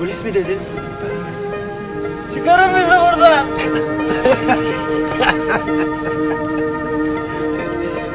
Polis 0.00 0.24
mi 0.24 0.34
dedin? 0.34 0.58
Çıkarın 2.34 2.74
bizi 2.74 2.90
buradan. 2.90 3.46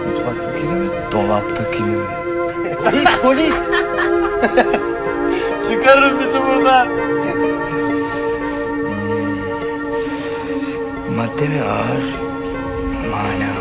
Mutfaktakini 0.08 0.74
mi? 0.74 0.90
Dolaptakini 1.12 1.90
mi? 1.90 2.06
Polis 2.84 3.10
polis. 3.22 3.54
Çıkarın 5.72 6.20
bizi 6.20 6.42
buradan. 6.48 6.88
Madde 11.16 11.48
mi 11.48 11.62
ağır? 11.62 12.06
Mana 13.12 13.55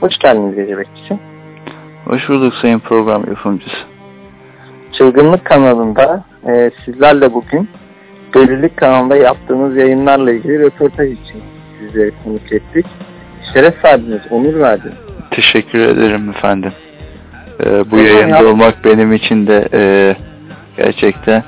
Hoş 0.00 0.18
geldiniz 0.18 0.54
gece 0.54 0.78
bekçisi. 0.78 1.18
Hoş 2.04 2.28
bulduk 2.28 2.54
sayın 2.54 2.78
program 2.78 3.24
yapımcısı. 3.28 3.76
Çılgınlık 4.92 5.44
kanalında 5.44 6.24
e, 6.48 6.70
sizlerle 6.84 7.34
bugün 7.34 7.68
Delilik 8.34 8.76
kanalında 8.76 9.16
yaptığınız 9.16 9.76
yayınlarla 9.76 10.32
ilgili 10.32 10.58
röportaj 10.58 11.12
için 11.12 11.42
sizleri 11.78 12.12
konuk 12.24 12.52
ettik. 12.52 12.86
Şeref 13.52 13.84
verdiniz, 13.84 14.20
onur 14.30 14.54
verdiniz. 14.54 14.96
Teşekkür 15.30 15.78
ederim 15.78 16.30
efendim. 16.30 16.72
Ee, 17.64 17.90
bu 17.90 17.98
yayında 17.98 18.36
ya. 18.36 18.46
olmak 18.46 18.84
benim 18.84 19.12
için 19.12 19.46
de 19.46 19.68
e, 19.72 20.16
gerçekten 20.76 21.44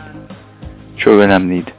çok 0.97 1.15
önemliydi. 1.15 1.71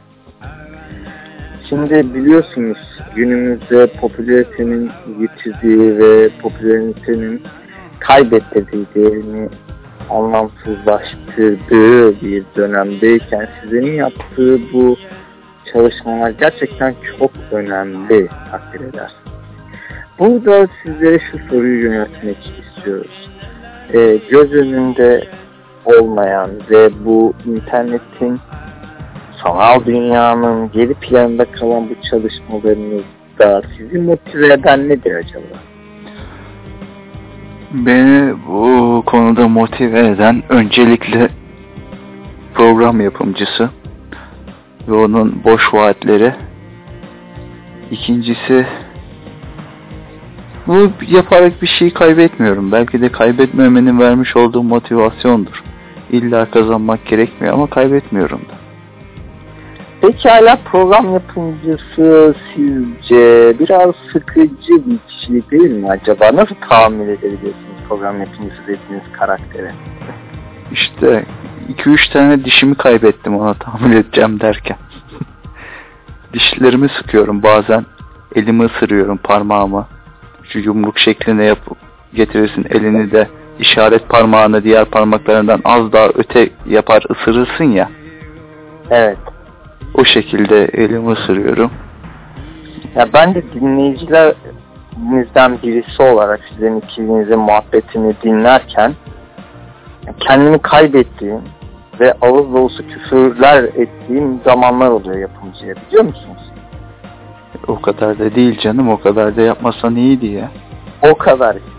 Şimdi 1.70 2.14
biliyorsunuz 2.14 2.78
günümüzde 3.16 3.88
popülaritenin 3.88 4.92
yitirdiği 5.20 6.00
ve 6.00 6.30
popülaritenin 6.30 7.44
kaybettirdiği 8.00 8.86
değerini 8.95 9.50
anlamsızlaştırdığı 10.09 12.22
bir 12.22 12.44
dönemdeyken 12.56 13.50
sizlerin 13.61 13.94
yaptığı 13.94 14.59
bu 14.73 14.98
çalışmalar 15.73 16.30
gerçekten 16.30 16.95
çok 17.20 17.31
önemli 17.52 18.28
takdir 18.52 18.80
eder. 18.80 19.11
Burada 20.20 20.67
sizlere 20.83 21.20
şu 21.31 21.39
soruyu 21.50 21.83
yöneltmek 21.83 22.38
istiyoruz. 22.38 23.30
Ee, 23.94 24.20
göz 24.30 24.54
önünde 24.54 25.23
olmayan 25.86 26.52
ve 26.70 27.06
bu 27.06 27.33
internetin 27.45 28.39
sanal 29.44 29.86
dünyanın 29.86 30.72
geri 30.72 30.94
planında 30.94 31.45
kalan 31.45 31.90
bu 31.90 31.94
çalışmalarınızda 32.09 33.62
sizi 33.78 34.00
motive 34.00 34.54
eden 34.54 34.90
nedir 34.90 35.16
acaba? 35.16 35.59
Beni 37.72 38.34
bu 38.48 39.04
konuda 39.06 39.48
motive 39.48 40.08
eden 40.08 40.44
öncelikle 40.50 41.30
program 42.54 43.02
yapımcısı 43.02 43.70
ve 44.88 44.94
onun 44.94 45.42
boş 45.44 45.73
vaatleri. 45.73 46.34
İkincisi 47.92 48.66
bu 50.67 50.92
yaparak 51.08 51.62
bir 51.62 51.67
şey 51.80 51.94
kaybetmiyorum. 51.94 52.71
Belki 52.71 53.02
de 53.02 53.11
kaybetmemenin 53.11 54.00
vermiş 54.00 54.36
olduğu 54.36 54.64
motivasyondur. 54.64 55.64
İlla 56.11 56.52
kazanmak 56.52 57.06
gerekmiyor 57.06 57.54
ama 57.54 57.67
kaybetmiyorum 57.67 58.39
da. 58.39 58.69
Peki 60.02 60.30
hala 60.30 60.55
program 60.55 61.14
yapımcısı 61.14 62.36
sizce 62.55 63.54
biraz 63.60 63.95
sıkıcı 64.14 64.86
bir 64.86 64.98
kişilik 65.08 65.52
değil 65.52 65.71
mi 65.71 65.89
acaba? 65.89 66.36
Nasıl 66.36 66.55
tahammül 66.70 67.10
edebiliyorsunuz 67.10 67.80
program 67.89 68.20
yapımcısı 68.20 68.61
dediğiniz 68.61 69.11
karaktere? 69.20 69.71
İşte 70.71 71.26
2-3 71.77 72.14
tane 72.14 72.45
dişimi 72.45 72.76
kaybettim 72.76 73.38
ona 73.38 73.54
tahammül 73.54 73.95
edeceğim 73.95 74.39
derken. 74.39 74.77
Dişlerimi 76.33 76.89
sıkıyorum 76.89 77.43
bazen. 77.43 77.86
Elimi 78.36 78.64
ısırıyorum 78.64 79.17
parmağımı. 79.17 79.88
Şu 80.43 80.59
yumruk 80.59 80.99
şekline 80.99 81.45
yapıp 81.45 81.77
getirirsin 82.14 82.65
elini 82.70 83.11
de 83.11 83.27
işaret 83.59 84.09
parmağını 84.09 84.64
diğer 84.64 84.86
parmaklarından 84.86 85.61
az 85.65 85.92
daha 85.92 86.08
öte 86.15 86.49
yapar 86.65 87.04
ısırırsın 87.11 87.64
ya. 87.64 87.89
Evet. 88.89 89.17
O 89.94 90.06
şekilde 90.06 90.66
elimi 90.66 91.12
ısırıyorum. 91.12 91.72
Ya 92.95 93.08
ben 93.14 93.36
de 93.36 93.44
dinleyicilerinizden 93.54 95.58
birisi 95.64 96.02
olarak 96.02 96.40
sizin 96.50 96.80
ikinizin 96.80 97.40
muhabbetini 97.40 98.16
dinlerken 98.23 98.94
kendimi 100.20 100.60
kaybettiğim 100.60 101.42
ve 102.00 102.14
ağız 102.22 102.54
dolusu 102.54 102.88
küfürler 102.88 103.64
ettiğim 103.64 104.42
zamanlar 104.45 104.89
oluyor 104.89 105.18
yapımcıya 105.18 105.76
biliyor 105.76 106.04
musunuz? 106.04 106.52
O 107.68 107.82
kadar 107.82 108.20
da 108.20 108.36
değil 108.36 108.60
canım 108.60 108.89
o 108.89 109.00
kadar 109.00 109.36
da 109.36 109.42
yapmasan 109.42 109.95
iyiydi 109.95 110.28
ya. 110.28 110.52
O 111.12 111.16
kadar 111.16 111.56
işte. 111.56 111.70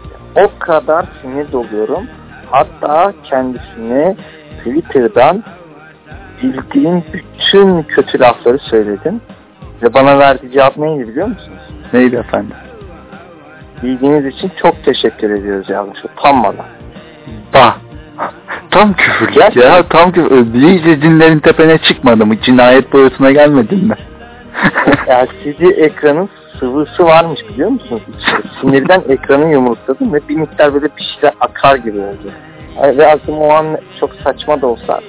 O 0.44 0.50
kadar 0.58 1.06
sinir 1.22 1.52
doluyorum. 1.52 2.06
Hatta 2.50 3.12
kendisine 3.24 4.16
Twitter'dan 4.58 5.44
bildiğim 6.42 7.04
bütün 7.12 7.82
kötü 7.82 8.20
lafları 8.20 8.58
söyledim. 8.58 9.20
Ve 9.82 9.94
bana 9.94 10.18
verdiği 10.18 10.52
cevap 10.52 10.76
neydi 10.76 11.08
biliyor 11.08 11.26
musunuz? 11.26 11.60
Neydi 11.92 12.16
efendim? 12.16 12.56
Bildiğiniz 13.82 14.26
için 14.26 14.52
çok 14.62 14.84
teşekkür 14.84 15.30
ediyoruz 15.30 15.70
yazmış. 15.70 16.04
Utanmadan. 16.04 16.66
Bah. 17.54 17.76
Tam 18.70 18.92
küfür 18.92 19.32
Gerçekten. 19.32 19.70
ya 19.70 19.82
tam 19.88 20.12
küfür. 20.12 20.54
İyice 20.54 21.00
cinlerin 21.00 21.38
tepene 21.38 21.78
çıkmadı 21.78 22.26
mı? 22.26 22.40
Cinayet 22.40 22.92
boyutuna 22.92 23.30
gelmedin 23.30 23.88
mi? 23.88 23.94
LCD 25.08 25.60
ekranın 25.60 26.28
sıvısı 26.60 27.04
varmış 27.04 27.40
biliyor 27.48 27.70
musunuz? 27.70 28.02
Sinirden 28.60 29.02
ekranı 29.08 29.52
yumrukladım 29.52 30.12
ve 30.12 30.20
bir 30.28 30.36
miktar 30.36 30.74
böyle 30.74 30.86
bir 30.96 31.02
şeyler 31.14 31.34
akar 31.40 31.76
gibi 31.76 31.98
oldu. 31.98 32.32
Ve 32.96 33.06
aklıma 33.06 33.38
o 33.38 33.50
an 33.52 33.78
çok 34.00 34.10
saçma 34.14 34.62
da 34.62 34.66
olsa 34.66 35.00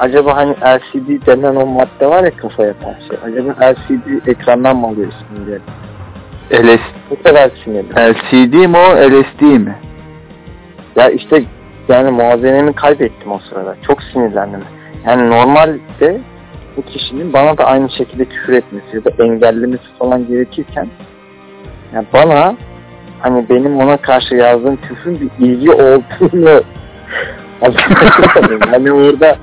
acaba 0.00 0.36
hani 0.36 0.52
LCD 0.52 1.26
denen 1.26 1.56
o 1.56 1.66
madde 1.66 2.06
var 2.06 2.24
ya 2.24 2.30
kafa 2.30 2.64
yapan 2.64 2.94
şey. 3.08 3.18
Acaba 3.24 3.72
LCD 3.72 4.28
ekrandan 4.28 4.76
mı 4.76 4.86
alıyorsun 4.86 5.26
diye. 5.46 5.58
LS, 6.62 6.80
Bu 7.10 7.22
kadar 7.22 7.50
sinirli. 7.64 7.88
LCD 7.90 8.54
mi 8.54 8.76
o 8.76 8.96
LSD 8.96 9.42
mi? 9.42 9.76
Ya 10.96 11.08
işte 11.10 11.44
yani 11.88 12.10
muazenemi 12.10 12.72
kaybettim 12.72 13.32
o 13.32 13.38
sırada. 13.38 13.76
Çok 13.86 14.02
sinirlendim. 14.02 14.60
Yani 15.06 15.30
normalde 15.30 16.20
bu 16.76 16.82
kişinin 16.82 17.32
bana 17.32 17.58
da 17.58 17.64
aynı 17.64 17.90
şekilde 17.90 18.24
küfür 18.24 18.52
etmesi 18.52 18.86
ya 18.96 19.04
da 19.04 19.24
engellemesi 19.24 19.84
falan 19.98 20.26
gerekirken 20.26 20.88
yani 21.94 22.06
bana 22.12 22.54
hani 23.20 23.48
benim 23.48 23.78
ona 23.80 23.96
karşı 23.96 24.34
yazdığım 24.34 24.76
küfrün 24.76 25.20
bir 25.20 25.46
ilgi 25.46 25.72
olduğunu 25.72 26.62
hani 28.70 28.92
orada 28.92 29.36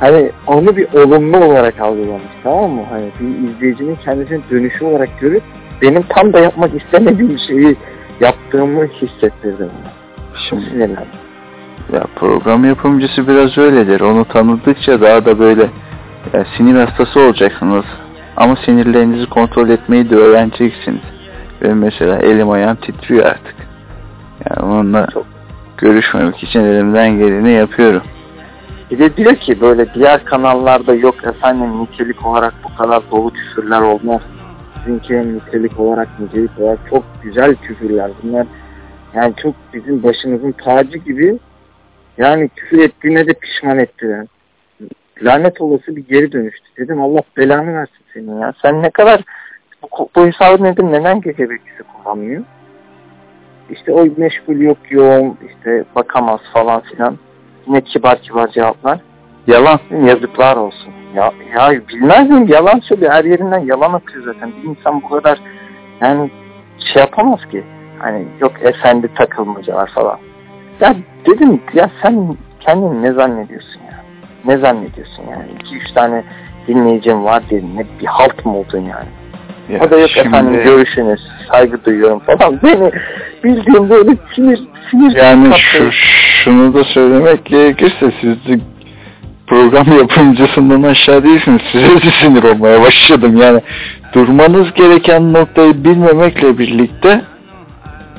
hani 0.00 0.30
onu 0.46 0.76
bir 0.76 0.92
olumlu 0.92 1.44
olarak 1.44 1.80
algılamış 1.80 2.32
tamam 2.42 2.70
mı? 2.70 2.82
Hani 2.90 3.10
bir 3.20 3.48
izleyicinin 3.48 3.96
kendisine 4.04 4.40
dönüşü 4.50 4.84
olarak 4.84 5.20
görüp 5.20 5.42
benim 5.82 6.02
tam 6.02 6.32
da 6.32 6.38
yapmak 6.38 6.70
istemediğim 6.82 7.38
şeyi 7.38 7.76
yaptığımı 8.20 8.84
hissettirdi 8.86 9.60
bana. 9.60 9.92
Şimdi 10.48 10.64
sinirlendim. 10.64 11.06
ya 11.92 12.04
program 12.16 12.64
yapımcısı 12.64 13.28
biraz 13.28 13.58
öyledir. 13.58 14.00
Onu 14.00 14.24
tanıdıkça 14.24 15.00
daha 15.00 15.24
da 15.24 15.38
böyle 15.38 15.66
ya, 16.32 16.44
sinir 16.56 16.74
hastası 16.74 17.20
olacaksınız. 17.20 17.84
Ama 18.36 18.56
sinirlerinizi 18.56 19.26
kontrol 19.26 19.68
etmeyi 19.68 20.10
de 20.10 20.16
öğreneceksiniz. 20.16 21.00
Benim 21.62 21.78
mesela 21.78 22.18
elim 22.18 22.50
ayağım 22.50 22.76
titriyor 22.76 23.24
artık. 23.26 23.54
Yani 24.50 24.72
onunla 24.72 25.06
Çok. 25.12 25.26
görüşmemek 25.78 26.42
için 26.42 26.60
elimden 26.60 27.18
geleni 27.18 27.52
yapıyorum. 27.52 28.02
Bir 28.90 28.98
de 28.98 29.16
diyor 29.16 29.36
ki 29.36 29.60
böyle 29.60 29.94
diğer 29.94 30.24
kanallarda 30.24 30.94
yok 30.94 31.24
efendim 31.24 31.82
nitelik 31.82 32.26
olarak 32.26 32.54
bu 32.64 32.76
kadar 32.76 33.10
dolu 33.10 33.32
küfürler 33.32 33.80
olmaz. 33.80 34.22
Sizinki 34.74 35.34
nitelik 35.34 35.80
olarak 35.80 36.08
nicelik 36.20 36.58
olarak 36.60 36.78
çok 36.90 37.04
güzel 37.22 37.54
küfürler. 37.54 38.10
Bunlar 38.22 38.46
yani 39.14 39.34
çok 39.42 39.54
bizim 39.74 40.02
başımızın 40.02 40.52
tacı 40.52 40.98
gibi 40.98 41.38
yani 42.18 42.48
küfür 42.48 42.78
ettiğine 42.78 43.26
de 43.26 43.32
pişman 43.32 43.78
ettiler. 43.78 44.26
Lanet 45.22 45.60
olası 45.60 45.96
bir 45.96 46.06
geri 46.06 46.32
dönüştü. 46.32 46.66
Dedim 46.78 47.02
Allah 47.02 47.22
belanı 47.36 47.74
versin 47.74 48.04
senin 48.12 48.40
ya. 48.40 48.52
Sen 48.62 48.82
ne 48.82 48.90
kadar 48.90 49.22
bu, 49.82 50.08
bu 50.16 50.26
hesabı 50.26 50.64
nedir? 50.64 50.82
Neden 50.82 51.20
gece 51.20 51.50
bekçisi 51.50 51.82
kullanmıyor? 51.82 52.42
İşte 53.70 53.92
o 53.92 54.06
meşgul 54.16 54.56
yok 54.56 54.78
yoğun 54.90 55.38
işte 55.48 55.84
bakamaz 55.94 56.40
falan 56.52 56.80
filan. 56.80 57.18
Yine 57.66 57.80
kibar 57.80 58.18
kibar 58.22 58.48
cevaplar. 58.48 58.98
Yalan. 59.46 59.80
Yazıklar 60.04 60.56
olsun. 60.56 60.92
Ya, 61.14 61.32
ya 61.54 61.80
bilmez 61.88 62.30
miyim? 62.30 62.46
Yalan 62.48 62.80
söylüyor. 62.80 63.12
Her 63.12 63.24
yerinden 63.24 63.58
yalan 63.58 63.92
akıyor 63.92 64.24
zaten. 64.24 64.52
Bir 64.56 64.68
insan 64.68 65.02
bu 65.02 65.08
kadar 65.08 65.38
yani 66.00 66.30
şey 66.92 67.00
yapamaz 67.00 67.40
ki. 67.50 67.64
Hani 67.98 68.24
yok 68.40 68.52
efendi 68.60 69.14
takılmacalar 69.14 69.90
falan. 69.90 70.18
Ya 70.80 70.96
dedim 71.26 71.62
ya 71.74 71.90
sen 72.02 72.36
kendini 72.60 73.02
ne 73.02 73.12
zannediyorsun 73.12 73.80
ya? 73.80 74.04
Ne 74.44 74.58
zannediyorsun 74.58 75.22
yani? 75.30 75.46
İki 75.60 75.76
üç 75.76 75.92
tane 75.92 76.24
dinleyicim 76.68 77.24
var 77.24 77.42
dedin. 77.50 77.76
Ne 77.76 77.86
bir 78.00 78.06
halt 78.06 78.46
mı 78.46 78.58
oldun 78.58 78.80
yani? 78.80 79.08
Ya 79.68 79.86
o 79.86 79.90
da 79.90 79.98
yok 79.98 80.10
şimdi- 80.10 80.28
efendim 80.28 80.62
görüşünüz, 80.64 81.20
saygı 81.52 81.84
duyuyorum 81.84 82.18
falan. 82.18 82.60
Beni 82.62 82.92
bildiğim 83.44 83.90
böyle 83.90 84.10
sinir, 84.34 84.60
sinir 84.90 85.16
Yani 85.16 85.54
şu, 85.58 85.90
şunu 86.46 86.74
da 86.74 86.84
söylemek 86.84 87.44
gerekirse 87.44 88.12
siz 88.20 88.36
program 89.46 89.98
yapımcısından 89.98 90.82
aşağı 90.82 91.24
değilsiniz. 91.24 91.62
Size 91.72 91.96
de 91.96 92.10
sinir 92.20 92.42
olmaya 92.42 92.82
başladım. 92.82 93.36
Yani 93.36 93.60
durmanız 94.12 94.72
gereken 94.72 95.32
noktayı 95.32 95.84
bilmemekle 95.84 96.58
birlikte 96.58 97.22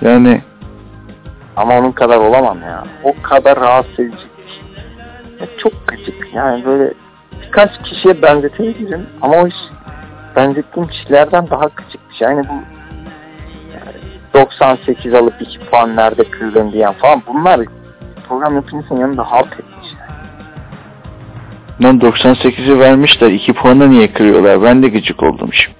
yani 0.01 0.41
Ama 1.55 1.77
onun 1.77 1.91
kadar 1.91 2.17
olamam 2.17 2.61
ya. 2.61 2.83
O 3.03 3.13
kadar 3.21 3.59
rahatsız 3.59 3.99
edici. 3.99 4.27
Ya 5.39 5.47
çok 5.57 5.87
gıcık. 5.87 6.33
Yani 6.33 6.65
böyle 6.65 6.93
birkaç 7.41 7.69
kişiye 7.83 8.21
benzetebilirim 8.21 9.07
ama 9.21 9.35
o 9.37 9.47
iş 9.47 9.55
benzettiğim 10.35 10.89
kişilerden 10.89 11.49
daha 11.49 11.65
gıcık. 11.75 12.01
Yani 12.19 12.41
bu 12.49 12.53
yani 13.73 13.97
98 14.33 15.13
alıp 15.13 15.41
2 15.41 15.59
puan 15.59 15.95
nerede 15.95 16.23
kırdın 16.23 16.71
diyen 16.71 16.93
falan 16.93 17.21
bunlar 17.27 17.59
program 18.29 18.55
yapımcısının 18.55 18.99
yanında 18.99 19.31
halt 19.31 19.53
etmiş. 19.53 19.87
lan 21.83 21.99
98'i 21.99 22.79
vermişler. 22.79 23.31
2 23.31 23.53
puanı 23.53 23.89
niye 23.89 24.13
kırıyorlar? 24.13 24.63
Ben 24.63 24.83
de 24.83 24.87
gıcık 24.89 25.23
oldum 25.23 25.49
şimdi. 25.53 25.77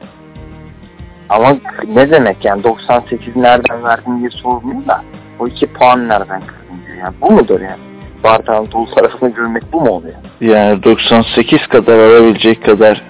Ama 1.30 1.58
ne 1.88 2.12
demek 2.12 2.46
yani 2.46 2.64
98 2.64 3.36
nereden 3.36 3.84
verdin 3.84 4.20
diye 4.20 4.30
sormuyor 4.30 4.88
da 4.88 5.02
o 5.40 5.48
2 5.48 5.68
puan 5.68 6.08
nereden 6.08 6.42
kırdın 6.42 6.86
diyor. 6.88 6.98
Yani 6.98 7.16
bu 7.22 7.32
mudur 7.32 7.62
yani? 7.62 7.82
Bardağın 8.24 8.72
dolu 8.72 8.96
tarafını 8.96 9.30
görmek 9.30 9.64
bu 9.74 9.82
mu 9.82 9.90
oluyor? 9.90 10.16
Yani 10.42 10.84
98 10.84 11.68
kadar 11.68 12.00
alabilecek 12.00 12.66
kadar 12.66 13.04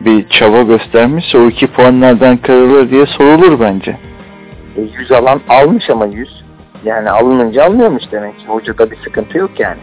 bir 0.00 0.28
çaba 0.28 0.62
göstermişse 0.62 1.38
o 1.38 1.48
2 1.48 1.66
puan 1.66 2.00
nereden 2.00 2.36
kırılır 2.36 2.90
diye 2.90 3.06
sorulur 3.06 3.60
bence. 3.60 3.96
E, 4.76 4.80
100 4.98 5.12
alan 5.12 5.40
almış 5.48 5.90
ama 5.90 6.06
100. 6.06 6.45
Yani 6.84 7.10
alınınca 7.10 7.64
almıyormuş 7.64 8.02
demek 8.12 8.38
ki. 8.38 8.46
Hocada 8.46 8.90
bir 8.90 8.96
sıkıntı 8.96 9.38
yok 9.38 9.50
yani. 9.60 9.80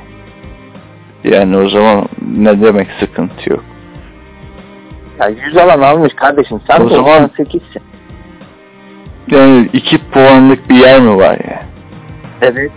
Yani 1.23 1.57
o 1.57 1.69
zaman 1.69 2.05
ne 2.37 2.61
demek 2.61 2.87
sıkıntı 2.99 3.49
yok. 3.49 3.63
Ya 5.19 5.27
100 5.27 5.57
alan 5.57 5.81
almış 5.81 6.13
kardeşim. 6.13 6.61
Sen 6.67 6.81
O 6.81 6.89
zaman- 6.89 7.23
98'sin. 7.23 7.81
Yani 9.27 9.69
2 9.73 9.97
puanlık 10.11 10.69
bir 10.69 10.75
yer 10.75 11.01
mi 11.01 11.15
var 11.17 11.37
yani? 11.47 11.63
Evet. 12.41 12.71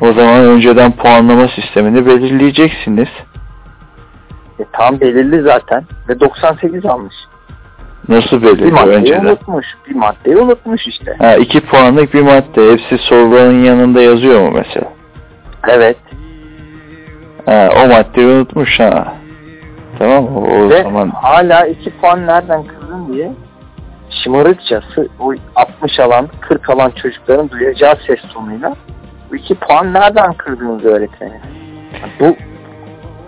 O 0.00 0.06
zaman 0.12 0.44
önceden 0.44 0.92
puanlama 0.92 1.48
sistemini 1.48 2.06
belirleyeceksiniz. 2.06 3.08
E, 4.58 4.64
tam 4.72 5.00
belirli 5.00 5.42
zaten. 5.42 5.84
Ve 6.08 6.20
98 6.20 6.86
almış. 6.86 7.14
Nasıl 8.08 8.42
Bir 8.42 8.46
belirliyor 8.46 8.72
maddeyi 8.72 8.96
önceden? 8.96 9.24
unutmuş. 9.24 9.66
Bir 9.88 9.94
maddeyi 9.94 10.36
unutmuş 10.36 10.86
işte. 10.86 11.14
Ha, 11.18 11.36
2 11.36 11.60
puanlık 11.60 12.14
bir 12.14 12.22
madde. 12.22 12.72
Hepsi 12.72 12.98
soruların 12.98 13.64
yanında 13.64 14.02
yazıyor 14.02 14.40
mu 14.40 14.50
mesela? 14.54 14.92
Evet. 15.68 15.96
Ha, 17.46 17.68
o 17.84 17.88
maddeyi 17.88 18.26
unutmuş 18.26 18.80
ha. 18.80 19.14
Tamam 19.98 20.24
mı? 20.24 20.40
O 20.40 20.70
Ve 20.70 20.82
zaman 20.82 21.10
hala 21.10 21.66
2 21.66 21.90
puan 21.90 22.26
nereden 22.26 22.64
kırdın 22.64 23.12
diye 23.12 23.32
şımarıkçası 24.24 25.08
o 25.20 25.32
60 25.56 26.00
alan 26.00 26.28
40 26.40 26.70
alan 26.70 26.90
çocukların 27.02 27.50
duyacağı 27.50 27.96
ses 28.06 28.20
tonuyla 28.34 28.74
bu 29.30 29.36
2 29.36 29.54
puan 29.54 29.92
nereden 29.92 30.32
kırdığınızı 30.32 30.88
öğretmeni. 30.88 31.40
Bu 32.20 32.36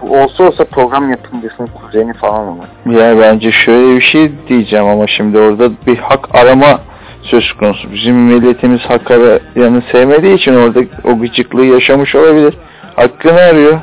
olsa 0.03 0.45
olsa 0.45 0.65
program 0.65 1.11
yapımcısının 1.11 1.67
kuzeni 1.67 2.13
falan 2.13 2.47
olur. 2.49 2.65
ya 3.01 3.19
bence 3.19 3.53
şöyle 3.53 3.97
bir 3.97 4.01
şey 4.01 4.33
diyeceğim 4.49 4.87
ama 4.87 5.07
şimdi 5.07 5.39
orada 5.39 5.71
bir 5.87 5.97
hak 5.99 6.35
arama 6.35 6.81
söz 7.23 7.53
konusu. 7.53 7.93
Bizim 7.93 8.17
milletimiz 8.17 8.81
hak 8.81 9.11
arayanı 9.11 9.83
sevmediği 9.93 10.35
için 10.35 10.55
orada 10.55 10.81
o 11.05 11.19
gıcıklığı 11.19 11.65
yaşamış 11.65 12.15
olabilir. 12.15 12.55
Hakkını 12.97 13.41
arıyor. 13.41 13.79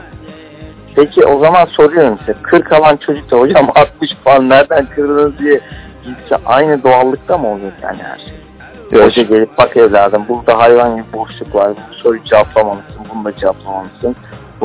Peki 0.95 1.25
o 1.25 1.39
zaman 1.39 1.65
soruyorum 1.65 2.17
size 2.19 2.33
40 2.43 2.71
alan 2.71 2.97
çocuk 2.97 3.31
da 3.31 3.37
hocam 3.37 3.69
60 3.75 4.09
puan 4.23 4.49
nereden 4.49 4.85
kırdınız 4.85 5.39
diye 5.39 5.59
gitse 6.05 6.35
aynı 6.45 6.83
doğallıkta 6.83 7.37
mı 7.37 7.47
olacak 7.47 7.73
yani 7.83 7.97
her 8.03 8.17
şey? 8.17 8.33
Ya, 8.91 9.05
Hoca 9.05 9.21
gelip 9.21 9.57
bak 9.57 9.77
evladım 9.77 10.25
burada 10.29 10.57
hayvan 10.57 10.95
gibi 10.95 11.13
boşluk 11.13 11.55
var. 11.55 11.71
Bu 11.89 11.93
soruyu 11.93 12.23
cevaplamamışsın. 12.23 13.01
Bunu 13.13 13.25
da 13.25 13.35
cevaplamamışsın. 13.37 14.15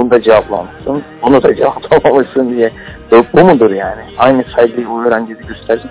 Bunu 0.00 0.10
da 0.10 0.22
cevaplamamışsın. 0.22 1.02
Bunu 1.22 1.42
da 1.42 1.54
cevaplamamışsın 1.56 2.50
diye. 2.50 2.70
Bu, 3.10 3.24
bu 3.34 3.44
mudur 3.44 3.70
yani? 3.70 4.02
Aynı 4.18 4.44
saygıyı 4.56 4.88
o 4.88 5.02
öğrencide 5.02 5.42
gösterecek. 5.48 5.90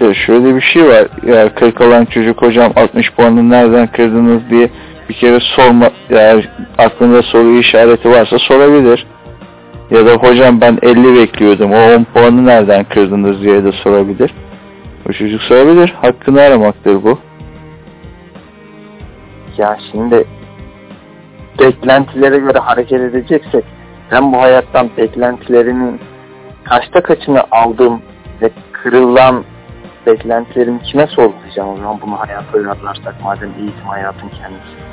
ya 0.00 0.14
şöyle 0.14 0.56
bir 0.56 0.60
şey 0.60 0.84
var. 0.84 1.06
Ya 1.26 1.54
40 1.54 1.80
alan 1.80 2.04
çocuk 2.04 2.42
hocam 2.42 2.72
60 2.76 3.12
puanı 3.12 3.50
nereden 3.50 3.86
kırdınız 3.86 4.50
diye 4.50 4.70
bir 5.08 5.14
kere 5.14 5.38
sorma 5.40 5.90
eğer 6.10 6.48
aklında 6.78 7.22
soru 7.22 7.58
işareti 7.58 8.10
varsa 8.10 8.38
sorabilir. 8.38 9.06
Ya 9.90 10.06
da 10.06 10.12
hocam 10.12 10.60
ben 10.60 10.78
50 10.82 11.16
bekliyordum 11.16 11.72
o 11.72 11.94
10 11.94 12.04
puanı 12.04 12.46
nereden 12.46 12.84
kırdınız 12.84 13.42
diye 13.42 13.64
de 13.64 13.72
sorabilir. 13.72 14.34
O 15.08 15.12
çocuk 15.12 15.42
sorabilir. 15.42 15.94
Hakkını 16.02 16.40
aramaktır 16.40 17.02
bu. 17.02 17.18
Ya 19.58 19.78
şimdi 19.92 20.24
beklentilere 21.60 22.38
göre 22.38 22.58
hareket 22.58 23.00
edeceksek 23.00 23.64
ben 24.12 24.32
bu 24.32 24.42
hayattan 24.42 24.90
beklentilerimin 24.96 26.00
kaçta 26.64 27.02
kaçını 27.02 27.42
aldım 27.50 28.02
ve 28.42 28.50
kırılan 28.72 29.44
beklentilerimi 30.06 30.82
kime 30.82 31.06
sorgulayacağım 31.06 31.68
o 31.68 31.76
zaman 31.76 32.00
bunu 32.00 32.20
hayata 32.20 32.58
uyarlarsak 32.58 33.14
madem 33.24 33.50
eğitim 33.58 33.86
hayatın 33.86 34.28
kendisi 34.28 34.84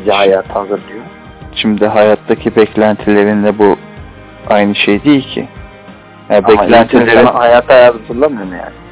bizi 0.00 0.10
hayata 0.10 0.54
hazırlıyor. 0.54 1.04
Şimdi 1.54 1.86
hayattaki 1.86 2.56
beklentilerinle 2.56 3.58
bu 3.58 3.76
aynı 4.48 4.74
şey 4.74 5.04
değil 5.04 5.34
ki. 5.34 5.48
Ya 6.30 6.38
Ama 6.38 6.48
eğitim 6.48 6.64
beklentiler 6.64 7.24
sana 7.24 7.34
hayata 7.34 7.74
hazırlamıyor 7.86 8.46
mu 8.46 8.54
yani? 8.54 8.88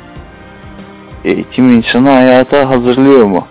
eğitim 1.25 1.76
insanı 1.76 2.11
hayata 2.11 2.71
hazırlıyor 2.71 3.25
mu? 3.25 3.47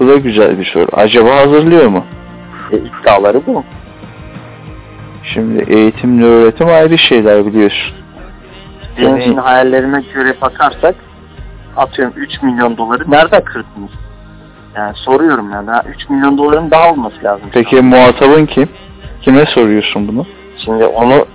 Bu 0.00 0.08
da 0.08 0.16
güzel 0.16 0.58
bir 0.58 0.64
soru. 0.64 0.88
Acaba 0.92 1.36
hazırlıyor 1.36 1.86
mu? 1.86 2.04
E, 2.72 2.76
iddiaları 2.76 3.46
bu. 3.46 3.64
Şimdi 5.34 5.64
eğitimle 5.72 6.24
öğretim 6.24 6.68
ayrı 6.68 6.98
şeyler 6.98 7.46
biliyorsun. 7.46 7.94
Benim 8.98 9.08
Yani- 9.10 9.24
şimdi 9.24 9.40
hayallerime 9.40 10.02
göre 10.14 10.34
bakarsak 10.40 10.94
atıyorum 11.76 12.14
3 12.16 12.42
milyon 12.42 12.76
doları 12.76 13.10
nereden 13.10 13.44
kırdınız? 13.44 13.90
Yani 14.76 14.92
soruyorum 14.96 15.50
yani. 15.52 15.70
Ha, 15.70 15.82
3 15.88 16.10
milyon 16.10 16.38
doların 16.38 16.70
daha 16.70 16.90
olması 16.90 17.24
lazım. 17.24 17.48
Peki 17.52 17.76
muhatabın 17.76 18.46
kim? 18.46 18.68
Kime 19.22 19.46
soruyorsun 19.46 20.08
bunu? 20.08 20.26
Şimdi 20.64 20.84
onu 20.84 21.26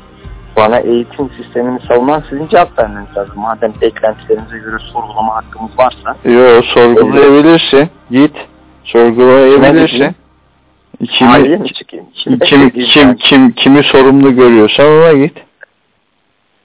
bana 0.57 0.79
eğitim 0.79 1.29
sistemini 1.37 1.79
savunan 1.87 2.23
sizin 2.29 2.47
cevap 2.47 2.79
vermeniz 2.79 3.17
lazım. 3.17 3.33
Madem 3.35 3.73
beklentilerinize 3.81 4.57
göre 4.57 4.77
sorgulama 4.93 5.35
hakkımız 5.35 5.71
varsa. 5.77 6.15
Yo 6.25 6.61
sorgulayabilirsin. 6.61 7.89
Git. 8.11 8.35
Sorgulayabilirsin. 8.83 10.15
Kimi, 11.07 11.57
mi 11.57 11.73
çıkayım? 11.73 12.05
kim, 12.13 12.69
kim, 12.93 13.15
kim, 13.15 13.51
kimi 13.51 13.83
sorumlu 13.83 14.35
görüyorsan 14.35 14.85
ona 14.85 15.13
git. 15.13 15.33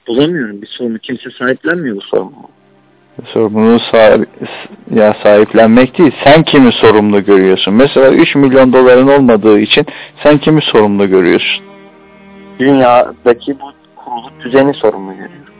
Bulamıyorum 0.07 0.61
bir 0.61 0.67
sorunu. 0.67 0.99
Kimse 0.99 1.29
sahiplenmiyor 1.29 1.95
bu 1.95 2.01
sorunu. 2.01 2.31
Sorumluluğu 3.25 3.79
sahip, 3.91 4.29
ya 4.95 5.15
sahiplenmek 5.23 5.97
değil. 5.97 6.11
Sen 6.23 6.43
kimi 6.43 6.71
sorumlu 6.71 7.25
görüyorsun? 7.25 7.73
Mesela 7.73 8.11
3 8.11 8.35
milyon 8.35 8.73
doların 8.73 9.07
olmadığı 9.07 9.59
için 9.59 9.85
sen 10.23 10.37
kimi 10.37 10.61
sorumlu 10.61 11.09
görüyorsun? 11.09 11.63
Dünyadaki 12.59 13.55
bu 13.59 13.71
kurulu 13.95 14.31
düzeni 14.43 14.73
sorumlu 14.73 15.11
görüyorum. 15.11 15.53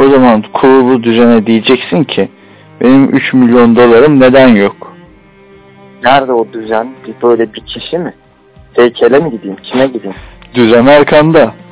O 0.00 0.08
zaman 0.08 0.44
kurulu 0.52 1.02
düzene 1.02 1.46
diyeceksin 1.46 2.04
ki 2.04 2.28
benim 2.80 3.16
3 3.16 3.32
milyon 3.32 3.76
dolarım 3.76 4.20
neden 4.20 4.48
yok? 4.48 4.95
Nerede 6.04 6.32
o 6.32 6.52
düzen? 6.52 6.88
Bir 7.06 7.14
böyle 7.22 7.54
bir 7.54 7.60
kişi 7.60 7.98
mi? 7.98 8.14
Heykele 8.74 9.18
mi 9.18 9.30
gideyim? 9.30 9.56
Kime 9.62 9.86
gideyim? 9.86 10.16
Düzen 10.54 10.86
arkanda. 10.86 11.54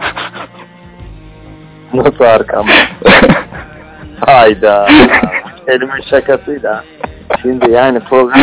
Nasıl 1.94 2.24
arkamda? 2.24 2.72
Hayda. 4.26 4.88
Elimin 5.66 6.02
şakasıydı 6.10 6.68
ha. 6.68 6.84
Şimdi 7.42 7.70
yani 7.70 8.00
program 8.00 8.40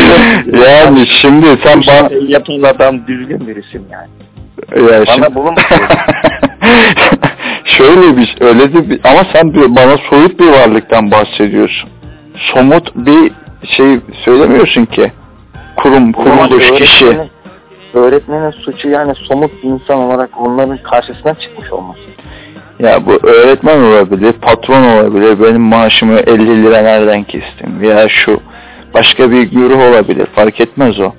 yani 0.66 1.08
şimdi 1.22 1.46
sen 1.64 1.82
bana 1.88 2.10
yapan 2.28 2.62
adam 2.62 3.08
düzgün 3.08 3.48
bir 3.48 3.56
isim 3.56 3.86
yani. 3.92 4.10
ya 4.92 5.00
Bana 5.00 5.06
şimdi... 5.06 5.36
bulun 5.36 5.56
Şöyle 7.66 8.18
bir 8.18 8.26
şey, 8.26 8.48
öyle 8.48 8.74
de 8.74 8.90
bir, 8.90 9.00
ama 9.04 9.24
sen 9.34 9.54
bir, 9.54 9.76
bana 9.76 9.98
soyut 10.10 10.40
bir 10.40 10.48
varlıktan 10.48 11.12
bahsediyorsun. 11.12 11.90
Somut 12.36 12.96
bir 12.96 13.32
şey 13.78 14.00
söylemiyorsun 14.26 14.86
ki. 14.86 15.12
Kurum, 15.76 16.12
kuruluş, 16.12 16.72
kişi. 16.72 17.18
Öğretmenin, 17.94 18.52
suçu 18.52 18.90
yani 18.90 19.16
somut 19.16 19.64
bir 19.64 19.70
insan 19.70 19.98
olarak 19.98 20.30
onların 20.42 20.78
karşısına 20.78 21.34
çıkmış 21.34 21.72
olması. 21.72 22.02
Ya 22.80 23.06
bu 23.06 23.28
öğretmen 23.28 23.80
olabilir, 23.80 24.34
patron 24.34 24.84
olabilir, 24.84 25.40
benim 25.44 25.62
maaşımı 25.62 26.20
50 26.20 26.64
lira 26.64 26.82
nereden 26.82 27.24
kestim 27.24 27.82
veya 27.82 28.10
şu 28.10 28.40
başka 28.94 29.32
bir 29.32 29.42
güruh 29.42 29.80
olabilir, 29.90 30.26
fark 30.36 30.62
etmez 30.62 31.00
o. 31.00 31.12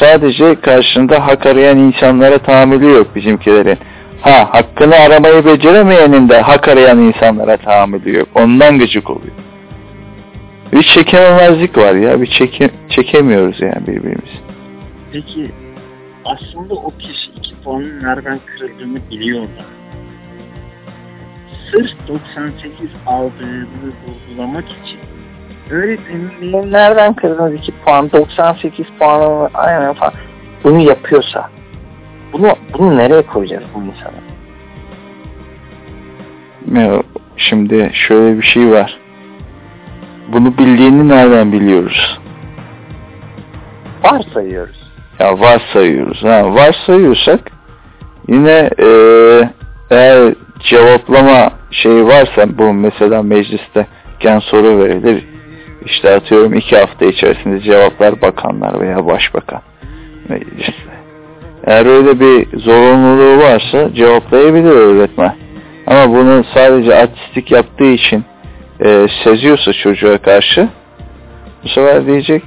Sadece 0.00 0.60
karşında 0.60 1.26
hak 1.26 1.46
arayan 1.46 1.78
insanlara 1.78 2.38
tahammülü 2.38 2.92
yok 2.92 3.06
bizimkilerin. 3.16 3.78
Ha 4.20 4.48
hakkını 4.52 4.94
aramayı 4.94 5.44
beceremeyenin 5.44 6.28
de 6.28 6.40
hak 6.40 6.68
arayan 6.68 6.98
insanlara 6.98 7.56
tahammülü 7.56 8.18
yok. 8.18 8.28
Ondan 8.34 8.78
gıcık 8.78 9.10
oluyor. 9.10 9.34
Bir 10.72 10.82
çekememezlik 10.82 11.78
var 11.78 11.94
ya, 11.94 12.20
bir 12.20 12.26
çeke, 12.26 12.70
çekemiyoruz 12.88 13.60
yani 13.60 13.86
birbirimizi. 13.86 14.38
Peki 15.12 15.50
aslında 16.24 16.74
o 16.74 16.90
kişi 16.98 17.30
iki 17.36 17.54
puanın 17.64 18.02
nereden 18.02 18.40
kırıldığını 18.46 18.98
biliyordu. 19.10 19.64
Sırf 21.70 22.08
98 22.08 22.90
aldığını 23.06 23.66
vurgulamak 24.06 24.64
için 24.64 24.98
öğretmenin 25.70 26.30
benim 26.42 26.72
nereden 26.72 27.14
kırdınız 27.14 27.54
2 27.54 27.72
puan 27.84 28.12
98 28.12 28.86
puanı 28.98 29.50
aynen 29.54 29.94
falan 29.94 30.12
bunu 30.64 30.80
yapıyorsa 30.80 31.50
bunu 32.32 32.52
bunu 32.78 32.96
nereye 32.96 33.22
koyacağız 33.22 33.64
bu 33.74 33.82
insana? 33.82 34.18
Ya, 36.82 37.02
şimdi 37.36 37.90
şöyle 37.92 38.38
bir 38.38 38.42
şey 38.42 38.70
var. 38.70 38.97
Bunu 40.32 40.58
bildiğini 40.58 41.08
nereden 41.08 41.52
biliyoruz? 41.52 42.18
Varsayıyoruz. 44.04 44.88
Ya 45.18 45.40
varsayıyoruz. 45.40 46.24
Ha, 46.24 46.54
varsayıyorsak 46.54 47.40
yine 48.28 48.70
eee 48.78 49.50
eğer 49.90 50.34
cevaplama 50.60 51.50
şeyi 51.70 52.06
varsa 52.06 52.58
bu 52.58 52.72
mesela 52.72 53.22
mecliste 53.22 53.86
gen 54.20 54.38
soru 54.38 54.78
verilir. 54.84 55.24
İşte 55.84 56.14
atıyorum 56.14 56.54
iki 56.54 56.76
hafta 56.76 57.04
içerisinde 57.06 57.60
cevaplar 57.60 58.22
bakanlar 58.22 58.80
veya 58.80 59.06
başbakan 59.06 59.60
mecliste. 60.28 60.98
Eğer 61.64 61.86
öyle 61.86 62.20
bir 62.20 62.58
zorunluluğu 62.58 63.38
varsa 63.42 63.94
cevaplayabilir 63.94 64.70
öğretmen. 64.70 65.36
Ama 65.86 66.14
bunu 66.14 66.44
sadece 66.54 66.94
artistik 66.94 67.50
yaptığı 67.50 67.84
için 67.90 68.24
e, 68.80 69.06
seziyorsa 69.24 69.72
çocuğa 69.72 70.18
karşı 70.18 70.68
bu 71.64 71.68
sefer 71.68 72.06
diyecek 72.06 72.42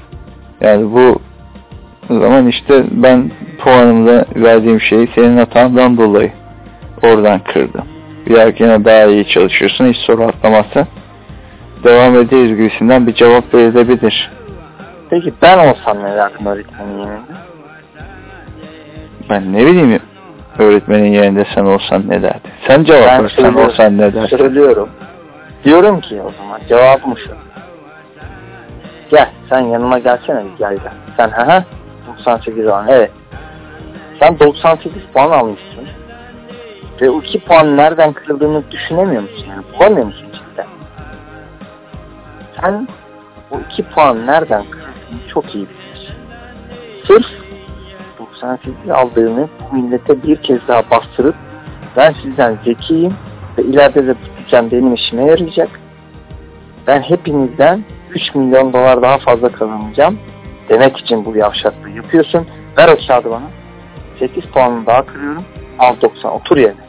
yani 0.61 0.91
bu 0.91 1.21
zaman 2.09 2.47
işte 2.47 2.83
ben 2.91 3.31
puanımda 3.59 4.25
verdiğim 4.35 4.81
şeyi 4.81 5.09
senin 5.15 5.37
hatandan 5.37 5.97
dolayı 5.97 6.31
oradan 7.03 7.39
kırdım. 7.39 7.85
Bir 8.27 8.37
erkeğine 8.37 8.85
daha 8.85 9.05
iyi 9.05 9.27
çalışıyorsun 9.27 9.87
hiç 9.87 9.97
soru 9.97 10.23
atlamazsan 10.23 10.87
devam 11.83 12.15
ederiz 12.15 12.57
gibisinden 12.57 13.07
bir 13.07 13.13
cevap 13.13 13.53
verilebilir. 13.53 14.31
Peki 15.09 15.33
ben 15.41 15.57
olsam 15.57 16.03
ne 16.03 16.15
derdim 16.15 16.45
öğretmenin 16.45 16.97
yerinde? 16.97 17.31
Ben 19.29 19.53
ne 19.53 19.65
bileyim 19.65 19.99
öğretmenin 20.59 21.13
yerinde 21.13 21.45
sen 21.55 21.65
olsan 21.65 22.03
ne 22.07 22.21
derdin? 22.21 22.51
Sen 22.67 22.83
cevap 22.83 23.07
Ben 23.07 23.23
versen 23.23 23.53
olsan 23.53 23.97
ne 23.97 24.13
derdin? 24.13 24.37
Söylüyorum. 24.37 24.89
Diyorum 25.63 26.01
ki 26.01 26.21
o 26.21 26.31
zaman 26.31 26.61
cevabım 26.69 27.17
şu. 27.17 27.31
Gel 29.11 29.29
sen 29.49 29.59
yanıma 29.59 29.99
gelsene 29.99 30.43
bir 30.45 30.57
gel 30.57 30.77
gel. 30.77 30.93
Sen 31.17 31.29
ha 31.29 31.47
ha 31.47 31.65
98 32.07 32.65
puan 32.65 32.87
evet. 32.87 33.11
Sen 34.19 34.39
98 34.39 35.03
puan 35.13 35.31
almışsın. 35.31 35.87
Ve 37.01 37.09
o 37.09 37.21
2 37.21 37.39
puan 37.39 37.77
nereden 37.77 38.13
kırıldığını 38.13 38.71
düşünemiyor 38.71 39.21
musun? 39.21 39.45
Yani 39.49 39.63
bulamıyor 39.73 40.05
musun 40.05 40.27
cidden? 40.33 40.67
Sen 42.61 42.87
o 43.51 43.59
2 43.71 43.83
puan 43.83 44.27
nereden 44.27 44.63
kırıldığını 44.63 45.27
çok 45.33 45.55
iyi 45.55 45.67
biliyorsun. 45.69 46.15
Sırf 47.07 47.25
98 48.19 48.89
aldığını 48.91 49.47
bu 49.59 49.75
millete 49.75 50.23
bir 50.23 50.35
kez 50.35 50.67
daha 50.67 50.89
bastırıp 50.91 51.35
ben 51.97 52.13
sizden 52.23 52.57
zekiyim 52.65 53.15
ve 53.57 53.63
ileride 53.63 54.07
de 54.07 54.15
düzen 54.51 54.71
benim 54.71 54.93
işime 54.93 55.25
yarayacak. 55.25 55.69
Ben 56.87 57.01
hepinizden 57.01 57.83
3 58.09 58.35
milyon 58.35 58.73
dolar 58.73 59.01
daha 59.01 59.17
fazla 59.17 59.51
kazanacağım 59.51 60.19
demek 60.69 60.97
için 60.97 61.25
bu 61.25 61.37
yavşaklığı 61.37 61.89
yapıyorsun. 61.89 62.47
Ver 62.77 62.89
o 62.89 63.07
kağıdı 63.07 63.31
bana. 63.31 63.49
8 64.19 64.45
puanını 64.45 64.85
daha 64.85 65.05
kırıyorum. 65.05 65.45
Al 65.79 65.95
90 66.01 66.31
otur 66.31 66.57
yerine. 66.57 66.81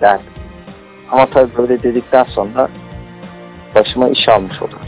Derdim. 0.00 0.26
Ama 1.10 1.26
tabii 1.26 1.56
böyle 1.56 1.82
dedikten 1.82 2.24
sonra 2.24 2.68
başıma 3.74 4.08
iş 4.08 4.28
almış 4.28 4.62
olur. 4.62 4.80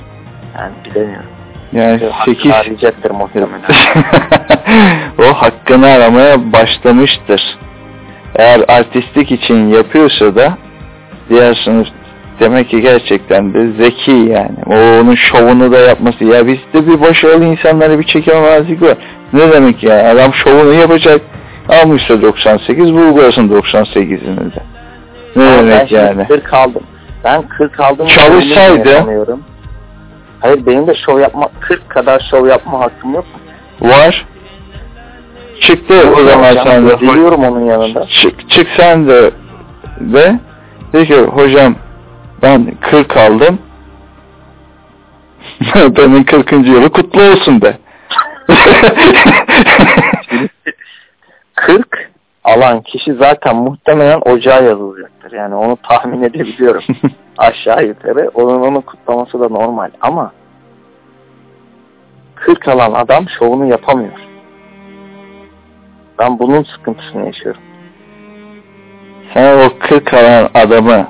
Yani 0.58 0.72
bilemiyorum. 0.84 1.30
Yani 1.72 2.06
Hakkı 2.06 2.30
8 2.30 2.52
arayacaktır 2.52 3.10
muhtemelen. 3.10 3.62
o 5.18 5.34
hakkını 5.34 5.86
aramaya 5.86 6.52
başlamıştır. 6.52 7.58
Eğer 8.34 8.64
artistlik 8.68 9.32
için 9.32 9.68
yapıyorsa 9.68 10.36
da 10.36 10.58
diğer 11.30 11.54
sınıf 11.64 11.88
demek 12.40 12.68
ki 12.68 12.80
gerçekten 12.80 13.54
de 13.54 13.72
zeki 13.82 14.10
yani. 14.10 14.56
O 14.66 14.74
onun 14.74 15.14
şovunu 15.14 15.72
da 15.72 15.78
yapması. 15.78 16.24
Ya 16.24 16.46
bizde 16.46 16.86
bir 16.86 17.00
başarılı 17.00 17.44
insanlara 17.44 17.98
bir 17.98 18.04
çekememezlik 18.04 18.82
var. 18.82 18.96
Ne 19.32 19.52
demek 19.52 19.82
ya? 19.82 20.10
Adam 20.10 20.34
şovunu 20.34 20.72
yapacak. 20.72 21.20
Almışsa 21.68 22.22
98, 22.22 22.92
vurgulasın 22.92 23.48
98'ini 23.48 24.54
de. 24.54 24.62
Ne 25.36 25.42
Ama 25.42 25.58
ben 25.58 25.66
demek 25.66 25.88
şimdi 25.88 26.00
yani? 26.02 26.26
40 26.28 26.54
aldım. 26.54 26.82
Ben 27.24 27.42
40 27.48 27.80
aldım. 27.80 28.06
Çalışsaydı-. 28.06 29.38
Hayır 30.40 30.66
benim 30.66 30.86
de 30.86 30.94
şov 30.94 31.20
yapma 31.20 31.48
40 31.60 31.88
kadar 31.88 32.26
şov 32.30 32.46
yapma 32.46 32.80
hakkım 32.80 33.14
yok. 33.14 33.24
mu? 33.80 33.90
Var. 33.90 34.26
Çıktı 35.60 35.94
o 36.16 36.20
zaman 36.20 36.56
sen 36.64 36.88
de. 36.88 37.00
Biliyorum 37.00 37.44
onun 37.44 37.64
yanında. 37.64 38.06
Çık, 38.22 38.50
çık 38.50 38.68
sen 38.76 39.08
de 39.08 39.30
de 40.00 40.40
de 40.92 41.04
ki 41.04 41.20
hocam 41.20 41.74
ben 42.42 42.74
40 42.80 43.16
aldım. 43.16 43.58
Benim 45.74 46.24
40. 46.24 46.52
yılı 46.52 46.92
kutlu 46.92 47.22
olsun 47.22 47.60
de. 47.60 47.78
40 51.54 52.10
alan 52.44 52.82
kişi 52.82 53.14
zaten 53.14 53.56
muhtemelen 53.56 54.20
ocağa 54.24 54.62
yazılacaktır. 54.62 55.32
Yani 55.32 55.54
onu 55.54 55.78
tahmin 55.82 56.22
edebiliyorum. 56.22 56.82
Aşağı 57.38 57.86
yukarı. 57.86 58.30
Onun 58.34 58.60
onu 58.60 58.80
kutlaması 58.80 59.40
da 59.40 59.48
normal. 59.48 59.90
Ama 60.00 60.32
40 62.34 62.68
alan 62.68 62.92
adam 62.92 63.28
şovunu 63.38 63.66
yapamıyor. 63.66 64.18
Ben 66.18 66.38
bunun 66.38 66.62
sıkıntısını 66.62 67.26
yaşıyorum. 67.26 67.60
Sen 69.34 69.58
o 69.58 69.78
40 69.78 70.14
alan 70.14 70.50
adamı 70.54 71.06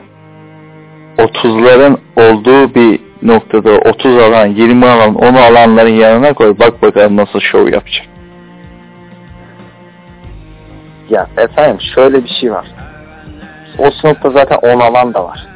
30'ların 1.19 1.99
olduğu 2.17 2.75
bir 2.75 3.01
noktada 3.23 3.71
30 3.71 4.17
alan, 4.17 4.47
20 4.47 4.87
alan, 4.87 5.15
10 5.15 5.35
alanların 5.35 5.95
yanına 5.95 6.33
koy. 6.33 6.55
Bak 6.59 6.83
bakalım 6.83 7.17
nasıl 7.17 7.41
şov 7.41 7.69
yapacak. 7.69 8.07
Ya 11.11 11.27
efendim 11.37 11.79
şöyle 11.95 12.25
bir 12.25 12.37
şey 12.41 12.53
var. 12.53 12.67
O 13.79 13.91
sınıfta 13.91 14.31
zaten 14.31 14.57
10 14.57 14.81
alan 14.81 15.15
da 15.15 15.25
var. 15.25 15.47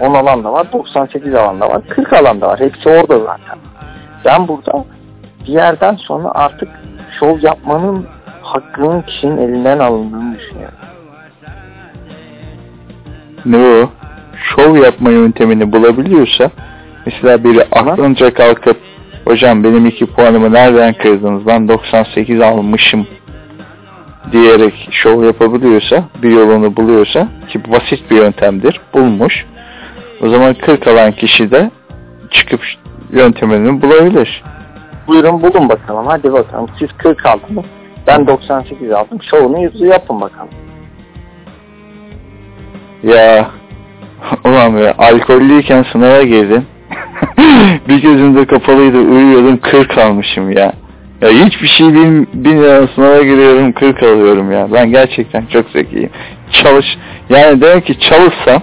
10 0.00 0.14
alan 0.14 0.44
da 0.44 0.52
var, 0.52 0.72
98 0.72 1.34
alan 1.34 1.60
da 1.60 1.68
var, 1.68 1.82
40 1.88 2.12
alan 2.12 2.40
da 2.40 2.48
var. 2.48 2.60
Hepsi 2.60 2.88
orada 2.88 3.18
zaten. 3.18 3.58
Ben 4.24 4.48
burada 4.48 4.84
bir 5.46 5.52
yerden 5.52 5.96
sonra 5.96 6.30
artık 6.34 6.68
şov 7.20 7.38
yapmanın 7.42 8.06
hakkının 8.42 9.02
kişinin 9.02 9.36
elinden 9.36 9.78
alındığını 9.78 10.38
düşünüyorum. 10.38 10.78
Ne 13.46 13.56
o? 13.56 13.90
Şov 14.36 14.76
yapma 14.76 15.10
yöntemini 15.10 15.72
bulabiliyorsa 15.72 16.50
mesela 17.06 17.44
biri 17.44 17.62
aklınca 17.72 18.34
kalkıp 18.34 18.76
hocam 19.24 19.64
benim 19.64 19.86
iki 19.86 20.06
puanımı 20.06 20.52
nereden 20.52 20.94
kırdınız 20.94 21.46
ben 21.46 21.68
98 21.68 22.40
almışım 22.40 23.06
diyerek 24.32 24.88
şov 24.90 25.24
yapabiliyorsa 25.24 26.04
bir 26.22 26.30
yolunu 26.30 26.76
buluyorsa 26.76 27.28
ki 27.48 27.60
basit 27.72 28.10
bir 28.10 28.16
yöntemdir 28.16 28.80
bulmuş 28.94 29.46
o 30.22 30.28
zaman 30.28 30.54
40 30.54 30.86
alan 30.86 31.12
kişi 31.12 31.50
de 31.50 31.70
çıkıp 32.30 32.60
yöntemini 33.12 33.82
bulabilir. 33.82 34.42
Buyurun 35.06 35.42
bulun 35.42 35.68
bakalım. 35.68 36.06
Hadi 36.06 36.32
bakalım. 36.32 36.66
Siz 36.78 36.88
40 36.92 37.26
aldınız. 37.26 37.64
Ben 38.06 38.26
98 38.26 38.90
aldım. 38.90 39.18
Şovunu 39.30 39.62
yüzü 39.62 39.86
yapın 39.86 40.20
bakalım. 40.20 40.48
Ya 43.04 43.50
ulan 44.44 44.76
be 44.76 44.92
alkollüyken 44.92 45.84
sınava 45.92 46.22
girdim. 46.22 46.66
bir 47.88 48.02
gözüm 48.02 48.36
de 48.36 48.44
kapalıydı 48.44 48.98
uyuyordum 48.98 49.56
40 49.56 49.98
almışım 49.98 50.52
ya. 50.52 50.72
Ya 51.22 51.30
hiçbir 51.30 51.66
şey 51.66 51.94
bil, 51.94 52.26
bilmiyorum 52.34 52.88
sınava 52.94 53.22
giriyorum 53.22 53.72
40 53.72 54.02
alıyorum 54.02 54.52
ya. 54.52 54.68
Ben 54.72 54.90
gerçekten 54.90 55.46
çok 55.46 55.70
zekiyim. 55.70 56.10
Çalış 56.52 56.86
yani 57.30 57.60
demek 57.60 57.86
ki 57.86 58.00
çalışsam 58.00 58.62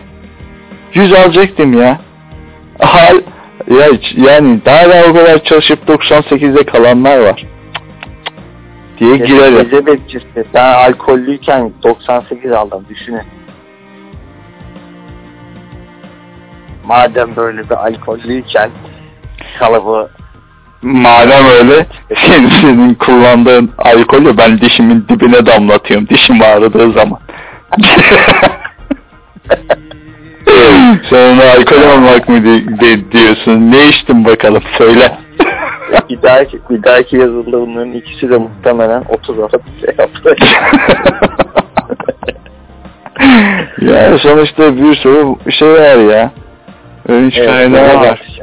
100 0.94 1.14
alacaktım 1.14 1.82
ya. 1.82 2.00
Hal 2.80 3.22
ya 3.68 3.88
yani 4.18 4.60
daha 4.66 4.90
da 4.90 5.10
o 5.10 5.14
kadar 5.14 5.44
çalışıp 5.44 5.90
98'de 5.90 6.64
kalanlar 6.64 7.20
var. 7.20 7.46
Diye 9.00 9.18
girerim. 9.18 9.64
Gece 9.64 9.86
bekçisi. 9.86 10.46
Ben 10.54 10.74
alkollüyken 10.74 11.74
98 11.84 12.52
aldım. 12.52 12.86
Düşünün. 12.90 13.22
Madem 16.92 17.36
böyle 17.36 17.70
bir 17.70 17.86
alkollüyken 17.88 18.70
kalıbı 19.60 20.10
Madem 20.82 21.46
öyle 21.46 21.86
senin, 22.16 22.50
senin 22.50 22.94
kullandığın 22.94 23.72
alkolü 23.78 24.38
ben 24.38 24.62
dişimin 24.62 25.06
dibine 25.10 25.46
damlatıyorum 25.46 26.08
dişim 26.10 26.42
ağrıdığı 26.42 26.92
zaman. 26.92 27.20
Sen 31.10 31.34
ona 31.34 31.44
alkol 31.52 31.82
almak 31.82 32.30
mı 32.30 32.44
di- 32.44 32.80
di- 32.80 33.12
diyorsun? 33.12 33.72
Ne 33.72 33.88
içtin 33.88 34.26
bakalım 34.26 34.64
söyle. 34.78 35.18
bir 36.10 36.22
dahaki, 36.22 36.60
bir 36.70 36.84
dahaki 36.84 37.18
yazılı 37.18 37.62
bunların 37.62 37.92
ikisi 37.92 38.30
de 38.30 38.38
muhtemelen 38.38 39.04
30 39.10 39.40
alıp 39.40 39.64
şey 39.86 39.96
yaptı. 39.98 40.36
ya 43.82 44.18
sonuçta 44.18 44.78
bir 44.78 44.96
sürü 44.96 45.36
şey 45.52 45.70
var 45.70 46.14
ya. 46.14 46.32
Öğünç 47.08 47.38
Evet, 47.38 47.50
kaynağı 47.50 47.86
gece 47.88 47.98
var. 48.00 48.20
bekçisi. 48.20 48.42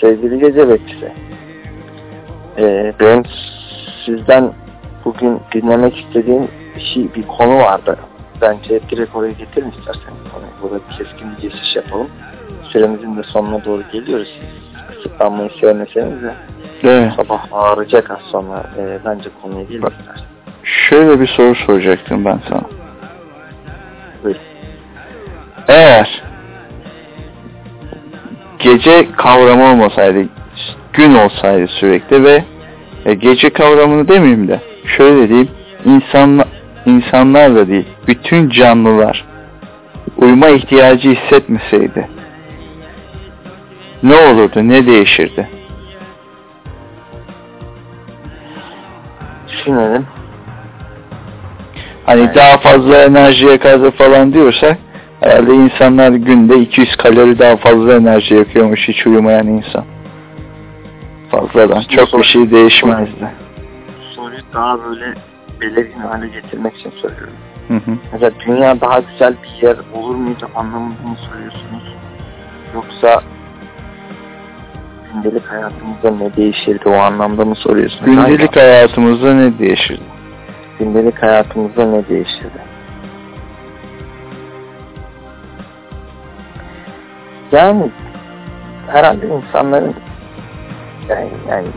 Sevgili 0.00 0.38
gece 0.38 0.68
bekçisi. 0.68 1.12
Ee, 2.58 2.92
benim 3.00 3.22
sizden 4.04 4.52
bugün 5.04 5.40
dinlemek 5.54 5.96
istediğim 5.98 6.48
bir 6.76 6.80
şey, 6.94 7.14
bir 7.14 7.22
konu 7.22 7.56
vardı. 7.56 7.96
Bence 8.40 8.80
direkt 8.90 9.16
oraya 9.16 9.32
getirin 9.32 9.70
isterseniz. 9.70 10.18
Hani 10.32 10.44
burada 10.62 10.74
bir 10.90 10.96
keskin 11.04 11.36
bir 11.36 11.42
geçiş 11.42 11.76
yapalım. 11.76 12.08
Süremizin 12.72 13.16
de 13.16 13.22
sonuna 13.22 13.64
doğru 13.64 13.82
geliyoruz. 13.92 14.40
Kısıtlanmayı 14.94 15.50
sevmeseniz 15.60 16.22
de 16.22 16.34
Evet. 16.84 17.12
sabah 17.16 17.46
ağrıyacak 17.52 18.10
az 18.10 18.20
sonra. 18.30 18.62
Ee, 18.78 18.98
bence 19.04 19.28
konuya 19.42 19.62
gelin 19.64 19.82
Bak. 19.82 19.92
isterseniz. 20.00 20.28
Şöyle 20.62 21.20
bir 21.20 21.26
soru 21.26 21.54
soracaktım 21.54 22.24
ben 22.24 22.38
sana. 22.48 22.62
Buyurun. 24.24 24.40
Eğer 25.68 26.21
gece 28.62 29.12
kavramı 29.16 29.70
olmasaydı, 29.70 30.28
gün 30.92 31.14
olsaydı 31.14 31.66
sürekli 31.68 32.24
ve 32.24 32.44
e, 33.04 33.14
gece 33.14 33.50
kavramını 33.50 34.08
demeyeyim 34.08 34.48
de 34.48 34.60
şöyle 34.96 35.28
diyeyim, 35.28 35.48
insanla, 35.84 36.44
insanlar 36.86 37.54
da 37.54 37.68
değil, 37.68 37.86
bütün 38.08 38.50
canlılar 38.50 39.24
uyuma 40.16 40.48
ihtiyacı 40.48 41.08
hissetmeseydi 41.14 42.08
ne 44.02 44.14
olurdu, 44.14 44.68
ne 44.68 44.86
değişirdi? 44.86 45.48
Düşünelim. 49.48 50.06
Hani 52.06 52.20
Evet. 52.20 52.36
daha 52.36 52.58
fazla 52.58 53.04
enerji 53.04 53.46
yakardı 53.46 53.90
falan 53.90 54.32
diyorsak 54.32 54.78
herhalde 55.22 55.54
insanlar 55.54 56.12
günde 56.12 56.58
200 56.58 56.96
kalori 56.96 57.38
daha 57.38 57.56
fazla 57.56 57.94
enerji 57.96 58.34
yakıyormuş 58.34 58.88
hiç 58.88 59.06
uyumayan 59.06 59.46
insan. 59.46 59.84
Fazladan. 61.30 61.82
Çok 61.96 62.18
bir 62.18 62.24
şey 62.24 62.50
değişmezdi. 62.50 63.28
Soruyu 64.16 64.40
daha 64.54 64.84
böyle 64.84 65.14
belirgin 65.60 66.00
hale 66.00 66.28
getirmek 66.28 66.76
için 66.76 66.90
söylüyorum. 66.90 67.34
Hı 67.68 67.74
hı. 67.74 67.96
Mesela 68.12 68.30
dünya 68.46 68.80
daha 68.80 69.00
güzel 69.00 69.34
bir 69.42 69.66
yer 69.66 69.76
olur 69.94 70.14
muydu 70.14 70.48
anlamında 70.54 71.08
mı 71.08 71.16
soruyorsunuz? 71.30 71.94
Yoksa 72.74 73.22
gündelik 75.12 75.44
hayatımızda 75.44 76.10
ne 76.10 76.36
değişirdi 76.36 76.88
o 76.88 76.92
anlamda 76.94 77.44
mı 77.44 77.54
soruyorsunuz? 77.54 78.04
Gündelik 78.04 78.56
Aynen. 78.56 78.68
hayatımızda 78.68 79.34
ne 79.34 79.58
değişirdi? 79.58 80.02
gündelik 80.78 81.22
hayatımızda 81.22 81.86
ne 81.86 82.08
değişirdi? 82.08 82.61
Yani 87.52 87.90
herhalde 88.86 89.26
insanların 89.26 89.94
yani, 91.08 91.30
yani 91.48 91.68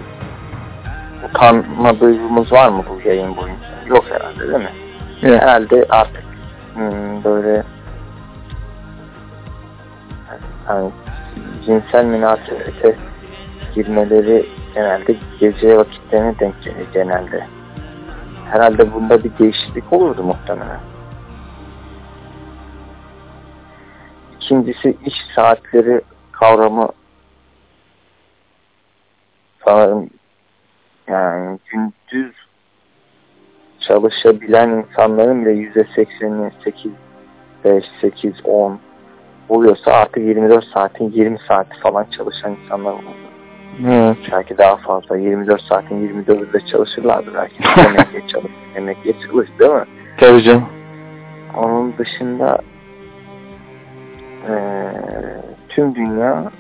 utanma 1.30 2.00
duygumuz 2.00 2.52
var 2.52 2.70
mı 2.70 2.84
bu 2.90 3.08
yayın 3.10 3.38
boyunca? 3.38 3.66
Yok 3.88 4.06
herhalde 4.10 4.40
değil 4.40 4.64
mi? 4.64 4.72
Evet. 5.24 5.42
herhalde 5.42 5.86
artık 5.90 6.24
hmm, 6.74 7.24
böyle 7.24 7.64
yani 10.70 10.92
cinsel 11.66 12.06
münasebete 12.06 12.96
girmeleri 13.76 14.46
genelde 14.74 15.16
gece 15.40 15.78
vakitlerine 15.78 16.40
denk 16.40 16.64
geliyor 16.64 16.88
genelde. 16.94 17.48
Herhalde 18.52 18.94
bunda 18.94 19.24
bir 19.24 19.32
değişiklik 19.40 19.94
olurdu 19.94 20.24
muhtemelen. 20.24 20.80
İkincisi 24.46 24.98
iş 25.06 25.14
saatleri 25.36 26.02
kavramı 26.32 26.90
sanırım 29.66 30.10
yani 31.08 31.60
gündüz 31.66 32.36
çalışabilen 33.80 34.70
insanların 34.70 35.46
bile 35.46 35.52
yüzde 35.52 35.88
sekseni 35.96 36.52
8, 36.64 36.92
5, 37.64 37.86
8, 38.02 38.34
10 38.44 38.80
oluyorsa 39.50 39.92
artık 39.92 40.24
24 40.24 40.66
saatin 40.66 41.12
20 41.12 41.38
saati 41.48 41.80
falan 41.80 42.06
çalışan 42.18 42.56
insanlar 42.64 42.94
oldu. 42.94 43.04
Evet. 43.88 44.18
Belki 44.32 44.58
daha 44.58 44.78
fazla. 44.78 45.18
24 45.18 45.62
saatin 45.62 46.24
24'ü 46.26 46.54
de 46.54 46.66
çalışırlardı 46.66 47.32
belki. 47.34 47.56
Emekliye 47.90 48.28
çalış, 48.28 48.52
emekliye 48.76 49.16
çalış 49.28 49.50
değil 49.60 49.72
mi? 49.72 49.86
Tabii 50.18 50.44
canım. 50.44 50.66
Onun 51.56 51.98
dışında 51.98 52.62
eee, 54.50 55.42
tüm 55.70 55.96
dünya 55.96 56.52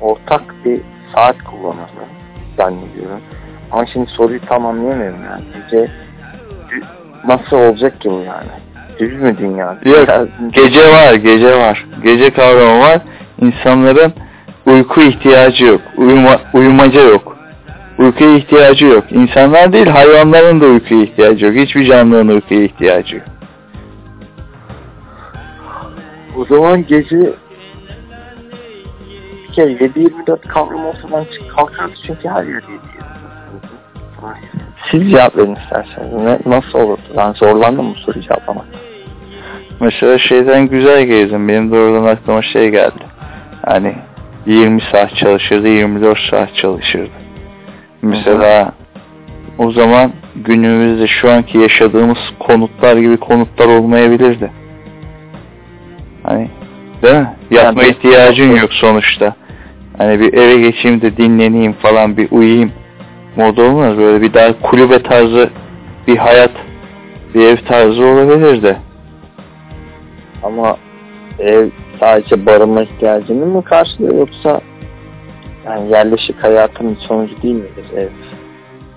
ortak 0.00 0.42
bir 0.64 0.80
saat 1.14 1.36
kullanırdı 1.44 2.06
zannediyorum. 2.56 3.20
Ama 3.72 3.86
şimdi 3.86 4.10
soruyu 4.10 4.40
tam 4.46 4.66
anlayamıyorum 4.66 5.18
yani. 5.30 5.42
Gece 5.54 5.90
nasıl 7.26 7.56
olacak 7.56 8.00
ki 8.00 8.10
bu 8.10 8.14
yani? 8.26 8.48
Düz 8.98 9.22
mü 9.22 9.38
dünya? 9.38 9.78
Yok. 9.84 10.08
Ya- 10.08 10.26
Gece 10.52 10.88
var, 10.92 11.14
gece 11.14 11.56
var. 11.58 11.86
Gece 12.04 12.30
kavramı 12.30 12.80
var. 12.80 13.00
İnsanların 13.40 14.12
uyku 14.66 15.00
ihtiyacı 15.02 15.64
yok. 15.64 15.80
Uyuma, 15.96 16.40
uyumaca 16.54 17.00
yok. 17.02 17.36
Uykuya 17.98 18.36
ihtiyacı 18.36 18.86
yok. 18.86 19.04
İnsanlar 19.12 19.72
değil, 19.72 19.86
hayvanların 19.86 20.60
da 20.60 20.66
uykuya 20.66 21.02
ihtiyacı 21.02 21.46
yok. 21.46 21.54
Hiçbir 21.54 21.84
canlının 21.86 22.28
uykuya 22.28 22.62
ihtiyacı 22.62 23.16
yok. 23.16 23.24
O 26.40 26.44
zaman 26.44 26.86
gece 26.86 27.18
bir 29.48 29.52
kere 29.52 29.72
7-24 29.72 30.40
kavram 30.48 30.86
ortadan 30.86 31.24
çık 31.24 31.50
kalkardı 31.50 31.94
çünkü 32.06 32.28
her 32.28 32.44
yer 32.44 32.54
7 32.54 32.64
Siz 34.90 35.10
cevap 35.10 35.36
verin 35.36 35.54
isterseniz. 35.54 36.12
Ne, 36.12 36.38
nasıl 36.46 36.78
olurdu? 36.78 37.00
Ben 37.16 37.32
zorlandım 37.32 37.90
bu 37.90 37.94
soruyu 37.94 38.24
cevaplamakta. 38.24 38.78
Mesela 39.80 40.18
şeyden 40.18 40.68
güzel 40.68 41.04
gezdim. 41.04 41.48
Benim 41.48 41.72
doğrudan 41.72 42.04
aklıma 42.04 42.42
şey 42.42 42.70
geldi. 42.70 43.04
Hani 43.64 43.94
20 44.46 44.80
saat 44.92 45.16
çalışırdı, 45.16 45.68
24 45.68 46.18
saat 46.30 46.54
çalışırdı. 46.54 47.10
Mesela 48.02 48.72
o 49.58 49.70
zaman 49.70 50.12
günümüzde 50.36 51.06
şu 51.06 51.30
anki 51.30 51.58
yaşadığımız 51.58 52.18
konutlar 52.38 52.96
gibi 52.96 53.16
konutlar 53.16 53.66
olmayabilirdi. 53.66 54.59
Hani 56.22 56.48
değil 57.02 57.14
mi? 57.14 57.30
Yatma 57.50 57.82
Yani- 57.82 57.90
ihtiyacın 57.92 58.56
yok 58.56 58.72
sonuçta. 58.72 59.34
Hani 59.98 60.20
bir 60.20 60.34
eve 60.34 60.60
geçeyim 60.60 61.00
de 61.00 61.16
dinleneyim 61.16 61.72
falan 61.72 62.16
bir 62.16 62.28
uyuyayım 62.30 62.72
modu 63.36 63.62
olmaz. 63.62 63.96
Böyle 63.98 64.22
bir 64.22 64.34
daha 64.34 64.60
kulübe 64.60 65.02
tarzı 65.02 65.50
bir 66.06 66.16
hayat, 66.16 66.50
bir 67.34 67.40
ev 67.46 67.56
tarzı 67.56 68.04
olabilirdi. 68.06 68.76
Ama 70.42 70.76
ev 71.38 71.68
sadece 72.00 72.46
barınma 72.46 72.82
ihtiyacını 72.82 73.46
mı 73.46 73.64
karşılıyor 73.64 74.14
yoksa 74.14 74.60
Yani 75.66 75.90
yerleşik 75.90 76.44
hayatın 76.44 76.94
sonucu 77.08 77.42
değil 77.42 77.54
midir? 77.54 77.84
Evet. 77.94 78.10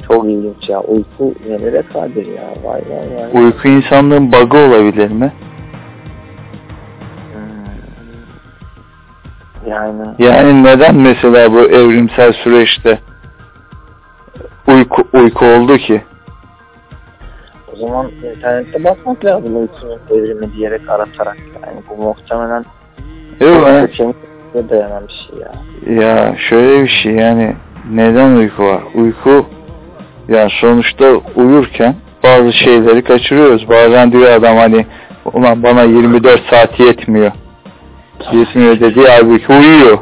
Çok 0.07 0.25
ilginç 0.25 0.69
ya. 0.69 0.81
Uyku 0.81 1.33
nelere 1.49 1.83
kadir 1.93 2.25
ya. 2.25 2.49
Vay 2.63 2.81
vay 2.89 3.33
vay. 3.33 3.43
Uyku 3.43 3.67
insanlığın 3.67 4.31
bug'ı 4.31 4.57
olabilir 4.57 5.11
mi? 5.11 5.31
Yani 9.67 10.01
Yani 10.19 10.63
neden 10.63 10.95
mesela 10.95 11.53
bu 11.53 11.59
evrimsel 11.59 12.33
süreçte 12.33 12.99
uyku 14.67 15.03
uyku 15.13 15.45
oldu 15.45 15.77
ki? 15.77 16.01
o 17.73 17.75
zaman 17.75 18.11
internette 18.35 18.83
bakmak 18.83 19.25
lazım 19.25 19.57
uykunun 19.57 19.99
evrimi 20.09 20.53
diyerek 20.53 20.89
aratarak. 20.89 21.37
Yani 21.37 21.81
bu 21.89 22.03
muhtemelen 22.03 22.65
Yok 23.41 23.91
kemikle 23.91 24.69
dayanan 24.69 25.03
bir 25.07 25.13
şey 25.13 25.39
ya. 25.39 26.03
Ya 26.03 26.35
şöyle 26.49 26.83
bir 26.83 26.89
şey 27.03 27.11
yani 27.11 27.55
neden 27.91 28.35
uyku 28.35 28.63
var? 28.63 28.83
Uyku 28.95 29.45
yani 30.27 30.49
sonuçta 30.61 31.05
uyurken 31.35 31.95
bazı 32.23 32.53
şeyleri 32.53 33.03
kaçırıyoruz. 33.03 33.69
Bazen 33.69 34.11
diyor 34.11 34.31
adam 34.31 34.57
hani 34.57 34.85
ulan 35.33 35.63
bana 35.63 35.83
24 35.83 36.41
saat 36.49 36.79
yetmiyor. 36.79 37.31
Yetmiyor 38.33 38.79
dediği 38.79 39.07
halbuki 39.07 39.53
uyuyor. 39.53 39.97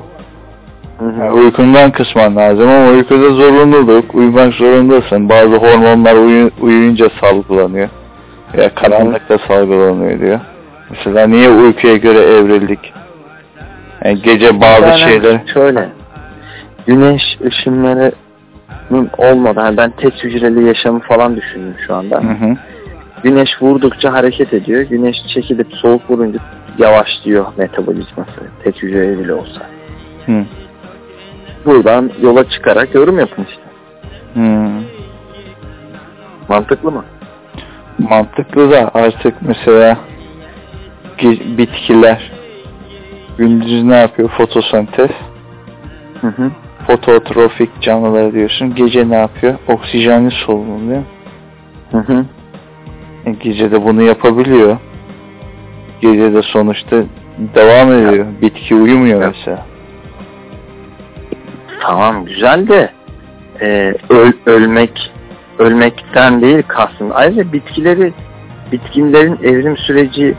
Yani 1.02 1.32
uykundan 1.32 1.92
kısman 1.92 2.36
lazım 2.36 2.70
ama 2.70 2.90
uykuda 2.90 3.30
zorunluluk. 3.30 4.16
Uyumak 4.16 4.54
zorundasın. 4.54 5.30
Bazı 5.30 5.56
hormonlar 5.56 6.16
uyu- 6.16 6.52
uyuyunca 6.62 7.10
salgılanıyor. 7.22 7.90
Ya 8.58 8.76
karanlıkta 8.76 9.38
salgılanıyor 9.48 10.20
diyor. 10.20 10.40
Mesela 10.90 11.28
niye 11.28 11.50
uykuya 11.50 11.98
göre 11.98 12.20
evrildik? 12.20 12.94
Yani 14.06 14.22
gece 14.22 14.62
bazı 14.62 14.86
Yani 14.86 15.00
şeyler 15.00 15.42
Şöyle. 15.54 15.90
Güneş 16.88 17.22
ışınlarının 17.46 19.10
olmadan 19.18 19.66
yani 19.66 19.78
ben 19.78 19.92
tek 19.92 20.24
hücreli 20.24 20.68
yaşamı 20.68 21.00
falan 21.00 21.36
düşündüm 21.36 21.76
şu 21.88 21.96
anda. 21.96 22.16
Hı 22.18 22.46
hı. 22.46 22.56
Güneş 23.24 23.50
vurdukça 23.62 24.14
hareket 24.14 24.54
ediyor. 24.54 24.82
Güneş 24.82 25.18
çekilip 25.34 25.68
soğuk 25.74 26.10
vurunca 26.10 26.40
yavaşlıyor 26.78 27.46
metabolizması. 27.58 28.42
Tek 28.64 28.84
hücreli 28.84 29.20
bile 29.20 29.34
olsa. 29.34 29.62
Hı. 30.26 30.46
Buradan 31.66 32.12
yola 32.22 32.50
çıkarak 32.50 32.96
yorum 32.96 33.20
yapın 33.20 33.46
işte. 33.50 33.64
Hı. 34.34 34.68
Mantıklı 36.50 36.92
mı? 36.92 37.06
Mantıklı 37.98 38.72
da 38.72 38.92
artık 38.94 39.36
mesela 39.42 39.98
bitkiler 41.58 42.32
gündüz 43.38 43.84
ne 43.84 43.96
yapıyor? 43.96 44.30
Fotosentez. 44.30 45.12
Hı 46.22 46.28
hı. 46.28 46.52
Fototrofik 46.88 47.82
canlılar 47.82 48.34
diyorsun. 48.34 48.76
Gece 48.76 49.10
ne 49.10 49.16
yapıyor? 49.16 49.56
Oksijenli 49.68 50.32
solunum 50.32 50.90
değil 50.90 51.00
mi? 51.00 51.06
Hı 51.92 51.98
hı. 51.98 52.26
E, 53.26 53.32
gece 53.32 53.72
de 53.72 53.84
bunu 53.84 54.02
yapabiliyor. 54.02 54.78
Gece 56.02 56.34
de 56.34 56.42
sonuçta 56.42 57.04
devam 57.56 57.92
ediyor. 57.94 58.26
Bitki 58.42 58.76
uyumuyor 58.76 59.22
Ya. 59.22 59.28
mesela. 59.38 59.66
Tamam 61.82 62.26
güzel 62.26 62.68
de 62.68 62.90
e, 63.62 63.94
öl, 64.10 64.32
ölmek 64.46 65.12
ölmekten 65.60 66.42
değil 66.42 66.64
kastın. 66.68 67.10
Ayrıca 67.14 67.54
bitkileri 67.54 68.14
bitkilerin 68.72 69.40
evrim 69.44 69.78
süreci 69.78 70.36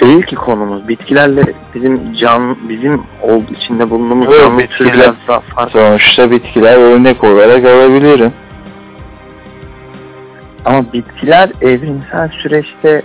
değil 0.00 0.22
ki 0.22 0.36
konumuz. 0.36 0.88
Bitkilerle 0.88 1.42
bizim 1.74 2.12
can 2.14 2.68
bizim 2.68 3.02
ol, 3.22 3.42
içinde 3.56 3.90
bulunduğumuz 3.90 4.28
Evet, 4.30 4.40
canlı 4.40 4.60
bitkiler- 4.62 5.14
daha 5.28 5.40
farklı. 5.40 5.80
Sonuçta 5.80 6.30
bitkiler 6.30 6.76
örnek 6.76 7.24
olarak 7.24 7.64
alabilirim. 7.64 8.32
Ama 10.64 10.92
bitkiler 10.92 11.50
evrimsel 11.62 12.28
süreçte 12.42 13.02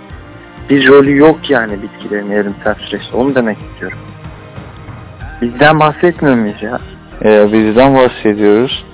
bir 0.70 0.88
rolü 0.88 1.16
yok 1.16 1.50
yani 1.50 1.82
bitkilerin 1.82 2.30
evrimsel 2.30 2.74
süreçte. 2.74 3.16
Onu 3.16 3.34
demek 3.34 3.58
istiyorum. 3.70 3.98
Bizden 5.42 5.80
bahsetmiyor 5.80 6.36
muyuz 6.36 6.62
ya? 6.62 6.80
E, 7.24 7.52
bizden 7.52 7.94
bahsediyoruz. 7.94 8.84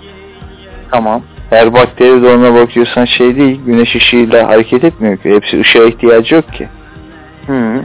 Tamam. 0.90 1.22
Her 1.50 1.74
bakteri 1.74 2.22
de 2.22 2.28
ona 2.28 2.54
bakıyorsan 2.54 3.04
şey 3.04 3.36
değil, 3.36 3.60
güneş 3.66 3.96
ışığıyla 3.96 4.48
hareket 4.48 4.84
etmiyor 4.84 5.16
ki. 5.16 5.30
Hepsi 5.30 5.60
ışığa 5.60 5.84
ihtiyacı 5.84 6.34
yok 6.34 6.52
ki. 6.52 6.68
Hı. 7.46 7.82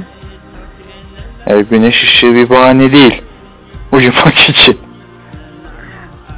Yani 1.47 1.63
güneş 1.63 2.03
ışığı 2.03 2.35
bir 2.35 2.49
bahane 2.49 2.91
değil. 2.91 3.21
Uyumak 3.91 4.49
için. 4.49 4.77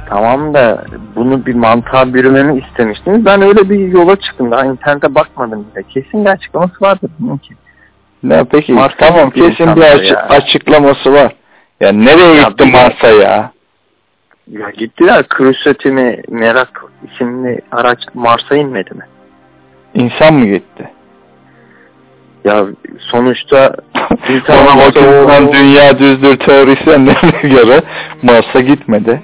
Tamam 0.08 0.54
da 0.54 0.84
bunu 1.16 1.46
bir 1.46 1.54
mantığa 1.54 2.14
bürümemi 2.14 2.58
istemiştiniz. 2.60 3.24
Ben 3.24 3.42
öyle 3.42 3.70
bir 3.70 3.78
yola 3.88 4.16
çıktım. 4.16 4.50
Daha 4.50 4.64
internete 4.66 5.14
bakmadım 5.14 5.66
bile. 5.74 5.82
Kesin 5.82 6.24
bir 6.24 6.30
açıklaması 6.30 6.74
vardır 6.80 7.10
bunun 7.18 7.36
ki. 7.36 7.54
Ne 8.22 8.44
peki? 8.44 8.72
Mars'a 8.72 8.96
tamam 8.96 9.30
gitti 9.30 9.40
kesin 9.56 9.76
bir 9.76 9.80
açı- 9.82 10.14
ya. 10.14 10.26
açıklaması 10.28 11.12
var. 11.12 11.32
Ya 11.80 11.92
nereye 11.92 12.34
Ya 12.34 12.48
gitti 12.48 12.64
bir- 12.66 12.72
Mars'a 12.72 13.08
ya? 13.08 13.50
Ya 14.50 14.70
gittiler 14.70 15.24
Curiosity 15.36 15.88
mi 15.88 16.22
Merak 16.28 16.84
isimli 17.12 17.60
araç 17.72 17.98
Mars'a 18.14 18.56
inmedi 18.56 18.94
mi? 18.94 19.04
İnsan 19.94 20.34
mı 20.34 20.46
gitti? 20.46 20.90
Ya 22.44 22.64
sonuçta 22.98 23.74
İnsan 24.28 24.66
Ona 24.66 25.48
o- 25.48 25.52
dünya 25.52 25.98
düzdür 25.98 26.36
teorisyenlerine 26.38 27.48
göre 27.48 27.82
Mars'a 28.22 28.60
gitmedi. 28.60 29.22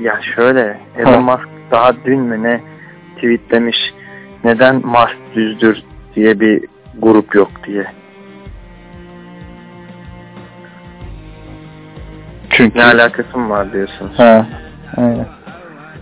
Ya 0.00 0.20
şöyle. 0.36 0.80
Elon 0.98 1.22
Musk 1.22 1.48
daha 1.70 1.92
dün 2.04 2.20
mü 2.20 2.42
ne 2.42 2.60
tweetlemiş 3.16 3.76
neden 4.44 4.86
Mars 4.86 5.12
düzdür 5.34 5.82
diye 6.16 6.40
bir 6.40 6.64
grup 6.98 7.34
yok 7.34 7.50
diye. 7.66 7.86
Çünkü 12.50 12.78
Ne 12.78 12.84
alakası 12.84 13.38
mı 13.38 13.50
var 13.50 13.72
diyorsunuz? 13.72 14.18
Ha, 14.18 14.46
aynen. 14.96 15.26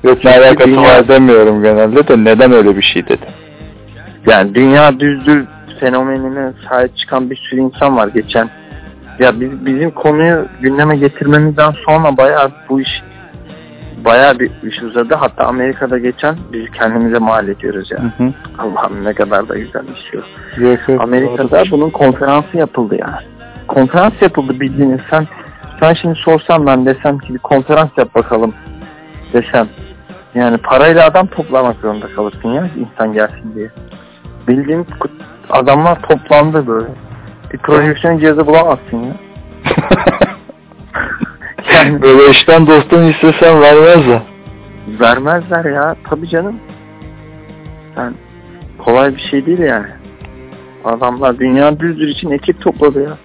Yok 0.04 0.24
ne 0.24 0.30
alakası 0.30 0.70
dünya- 0.70 0.82
var 0.82 1.08
demiyorum 1.08 1.62
genelde 1.62 2.08
de 2.08 2.24
neden 2.24 2.52
öyle 2.52 2.76
bir 2.76 2.82
şey 2.82 3.04
dedi. 3.08 3.26
Yani 4.26 4.54
dünya 4.54 5.00
düzdür 5.00 5.46
fenomenine 5.80 6.52
sahip 6.68 6.96
çıkan 6.96 7.30
bir 7.30 7.36
sürü 7.36 7.60
insan 7.60 7.96
var 7.96 8.08
geçen. 8.08 8.50
Ya 9.18 9.40
biz, 9.40 9.66
bizim 9.66 9.90
konuyu 9.90 10.46
gündeme 10.60 10.96
getirmemizden 10.96 11.70
sonra 11.86 12.16
bayağı 12.16 12.50
bu 12.68 12.80
iş 12.80 13.02
bayağı 14.04 14.38
bir 14.38 14.50
iş 14.62 14.82
uzadı. 14.82 15.14
Hatta 15.14 15.44
Amerika'da 15.44 15.98
geçen 15.98 16.36
biz 16.52 16.70
kendimize 16.70 17.18
mal 17.18 17.48
ediyoruz 17.48 17.90
ya. 17.90 17.98
Hı 17.98 18.24
hı. 18.24 18.32
Allah'ım 18.58 19.04
ne 19.04 19.14
kadar 19.14 19.48
da 19.48 19.58
güzel 19.58 19.82
bir 19.88 20.10
şey. 20.10 20.20
o. 20.20 20.24
Yok, 20.60 20.88
yok, 20.88 21.00
Amerika'da 21.00 21.62
bunun 21.70 21.90
konferansı 21.90 22.56
yapıldı 22.56 22.96
ya. 22.96 23.22
Konferans 23.68 24.12
yapıldı 24.20 24.60
bildiğiniz. 24.60 25.00
Sen 25.10 25.26
sen 25.80 25.94
şimdi 25.94 26.14
sorsan 26.14 26.66
ben 26.66 26.86
desem 26.86 27.18
ki 27.18 27.34
bir 27.34 27.38
konferans 27.38 27.90
yap 27.96 28.14
bakalım 28.14 28.54
desem. 29.32 29.68
Yani 30.34 30.58
parayla 30.58 31.06
adam 31.06 31.26
toplamak 31.26 31.76
zorunda 31.76 32.06
kalırsın 32.06 32.48
ya 32.48 32.68
insan 32.76 33.12
gelsin 33.12 33.54
diye. 33.54 33.70
Bildiğin 34.48 34.86
adamlar 35.50 36.02
toplandı 36.02 36.66
böyle. 36.66 36.88
Bir 37.52 37.58
projeksiyon 37.58 38.18
cihazı 38.18 38.46
bulamazsın 38.46 39.02
ya. 39.02 39.12
Yani- 41.74 42.02
Böyle 42.02 42.30
işten 42.30 42.66
dostun 42.66 43.02
istesen 43.04 43.60
vermezler. 43.60 44.22
Vermezler 45.00 45.64
ya 45.64 45.96
tabii 46.10 46.28
canım. 46.28 46.56
Yani 47.96 48.14
kolay 48.78 49.14
bir 49.14 49.20
şey 49.30 49.46
değil 49.46 49.58
yani. 49.58 49.86
Adamlar 50.84 51.38
dünya 51.38 51.80
düzdür 51.80 52.08
için 52.08 52.30
ekip 52.30 52.60
topladı 52.60 53.02
ya. 53.02 53.18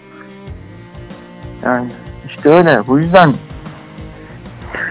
Yani 1.63 1.87
işte 2.27 2.49
öyle. 2.49 2.87
Bu 2.87 2.99
yüzden 2.99 3.33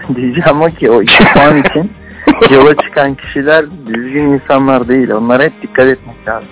diyeceğim 0.15 0.61
o 0.61 0.65
ki 0.67 0.91
o 0.91 1.01
iki 1.01 1.23
puan 1.33 1.57
için 1.57 1.91
yola 2.55 2.75
çıkan 2.75 3.15
kişiler 3.15 3.65
düzgün 3.87 4.23
insanlar 4.23 4.87
değil. 4.87 5.09
Onlara 5.11 5.43
hep 5.43 5.61
dikkat 5.61 5.85
etmek 5.87 6.27
lazım. 6.27 6.49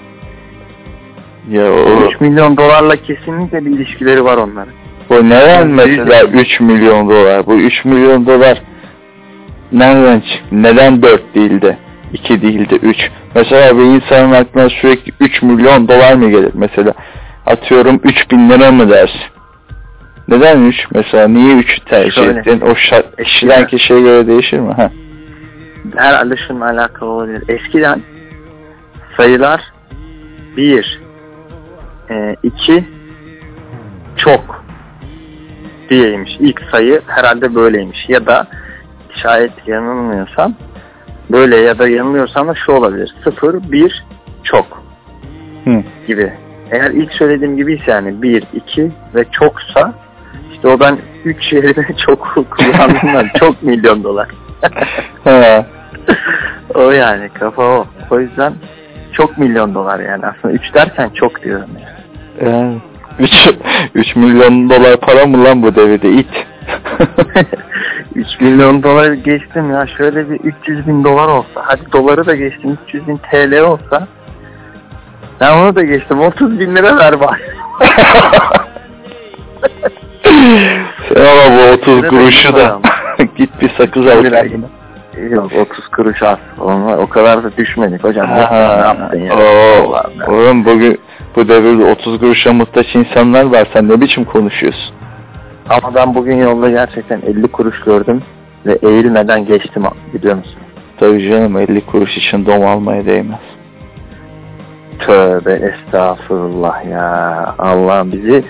Ya 1.50 1.72
o, 1.72 2.08
3 2.10 2.22
milyon 2.22 2.58
dolarla 2.58 2.96
kesinlikle 2.96 3.66
bir 3.66 3.72
ilişkileri 3.72 4.24
var 4.24 4.38
onların. 4.38 4.74
O 5.12 5.26
neden 5.26 5.68
mesela 5.68 6.24
3 6.24 6.60
milyon 6.60 7.10
dolar? 7.10 7.46
Bu 7.46 7.56
3 7.56 7.86
milyon 7.86 8.26
dolar 8.26 8.62
nereden 9.72 10.20
çıktı? 10.20 10.46
Neden 10.52 11.04
4 11.04 11.36
değil 11.36 11.62
de 11.62 11.78
2 12.14 12.42
değil 12.42 12.70
de 12.70 12.76
3? 12.76 12.98
Mesela 13.36 13.78
bir 13.78 13.84
insanın 13.84 14.32
aklına 14.32 14.70
sürekli 14.70 15.14
3 15.20 15.42
milyon 15.42 15.88
dolar 15.88 16.14
mı 16.14 16.30
gelir? 16.30 16.52
Mesela 16.54 16.94
atıyorum 17.46 18.00
3 18.04 18.32
bin 18.32 18.50
lira 18.50 18.72
mı 18.72 18.90
dersin? 18.90 19.22
Neden 20.28 20.66
3? 20.66 20.76
Mesela 20.94 21.28
niye 21.28 21.56
3'ü 21.56 21.86
tercih 21.86 22.12
Şöyle. 22.12 22.40
ettin? 22.40 22.62
O 22.62 22.76
şart, 22.76 23.24
kişiden 23.24 23.68
kişiye 23.68 24.02
göre 24.02 24.28
değişir 24.28 24.60
mi? 24.60 24.74
Ha. 24.74 24.92
herhalde 25.96 26.36
şununla 26.48 26.66
alakalı 26.66 27.10
olabilir. 27.10 27.44
Eskiden 27.48 28.02
sayılar 29.18 29.62
1 30.58 31.00
2 32.44 32.86
çok 34.18 34.61
diyeymiş. 35.92 36.32
İlk 36.40 36.62
sayı 36.72 37.02
herhalde 37.08 37.56
böyleymiş. 37.56 38.10
Ya 38.10 38.26
da 38.26 38.48
şayet 39.24 39.68
yanılmıyorsam 39.68 40.54
böyle 41.32 41.58
ya 41.58 41.80
da 41.80 41.88
yanılıyorsam 41.88 42.48
da 42.48 42.54
şu 42.66 42.72
olabilir. 42.72 43.16
0, 43.24 43.72
1 43.72 44.06
çok 44.44 44.84
Hı. 45.64 45.84
gibi. 46.08 46.34
Eğer 46.72 46.92
ilk 46.92 47.14
söylediğim 47.14 47.58
gibiyse 47.58 47.92
yani 47.92 48.22
1, 48.22 48.44
2 48.54 48.92
ve 49.16 49.26
çoksa 49.32 49.94
işte 50.54 50.68
o 50.68 50.80
ben 50.80 50.98
3 51.26 51.54
yerine 51.54 51.88
çok 52.06 52.48
kullandığımdan 52.52 53.28
çok 53.40 53.64
milyon 53.64 54.04
dolar. 54.04 54.28
O 56.76 56.92
yani 56.92 57.30
kafa 57.30 57.64
o. 57.64 57.88
O 58.10 58.20
yüzden 58.20 58.54
çok 59.14 59.38
milyon 59.38 59.76
dolar 59.76 60.00
yani 60.00 60.26
aslında 60.26 60.54
3 60.54 60.74
derken 60.74 61.10
çok 61.10 61.44
diyorum 61.44 61.70
yani. 61.74 62.52
Yani 62.52 62.78
3, 63.20 63.32
3 63.96 64.16
milyon 64.16 64.70
dolar 64.70 64.98
para 64.98 65.26
mı 65.26 65.44
lan 65.44 65.62
bu 65.64 65.76
devirde 65.76 66.10
it? 66.12 66.30
3 68.16 68.28
milyon 68.42 68.84
dolar 68.84 69.12
geçtim 69.14 69.72
ya 69.72 69.86
şöyle 69.98 70.30
bir 70.30 70.40
300 70.40 70.88
bin 70.88 71.04
dolar 71.04 71.28
olsa 71.28 71.62
hadi 71.66 71.82
doları 71.94 72.26
da 72.26 72.36
geçtim 72.36 72.78
300 72.88 73.08
bin 73.08 73.18
TL 73.18 73.60
olsa 73.62 74.08
ben 75.42 75.52
onu 75.58 75.76
da 75.76 75.82
geçtim 75.84 76.20
30 76.20 76.60
bin 76.60 76.76
lira 76.76 76.98
ver 76.98 77.20
bari. 77.20 77.42
Sen 81.14 81.26
ama 81.26 81.58
bu 81.58 81.72
30 81.74 81.98
Lira 81.98 82.10
kuruşu 82.10 82.56
da 82.56 82.80
git 83.38 83.62
bir 83.62 83.72
sakız 83.78 84.08
al. 84.08 84.26
Yok 85.30 85.52
30 85.72 85.88
kuruş 85.88 86.24
az. 86.24 86.38
Onlar, 86.60 86.98
o 86.98 87.10
kadar 87.10 87.44
da 87.44 87.58
düşmedik 87.58 88.04
hocam. 88.04 88.28
ne 88.28 88.42
Ha, 88.42 88.56
yaptın 88.86 89.20
ya? 89.20 89.34
oo, 89.36 89.90
Allah'ım 89.90 90.20
ya. 90.20 90.26
oğlum 90.28 90.66
bugün 90.66 91.00
bu 91.36 91.48
devirde 91.48 91.84
30 91.84 92.20
kuruşa 92.20 92.54
muhtaç 92.54 92.96
insanlar 92.96 93.44
var. 93.44 93.68
Sen 93.74 93.90
ne 93.90 94.02
biçim 94.02 94.24
konuşuyorsun? 94.26 94.96
Ama 95.70 95.96
ben 95.96 96.16
bugün 96.16 96.38
yolda 96.38 96.70
gerçekten 96.70 97.22
50 97.22 97.48
kuruş 97.48 97.80
gördüm 97.80 98.22
ve 98.66 98.78
eğilmeden 98.84 99.46
geçtim 99.46 99.84
biliyor 100.14 100.36
musun? 100.36 100.60
Tabii 100.98 101.30
canım 101.30 101.58
50 101.58 101.86
kuruş 101.86 102.18
için 102.18 102.46
dom 102.46 102.66
almaya 102.66 103.06
değmez. 103.06 103.40
Tövbe 105.00 105.54
estağfurullah 105.54 106.86
ya. 106.86 107.56
Allah 107.60 108.12
bizi 108.12 108.44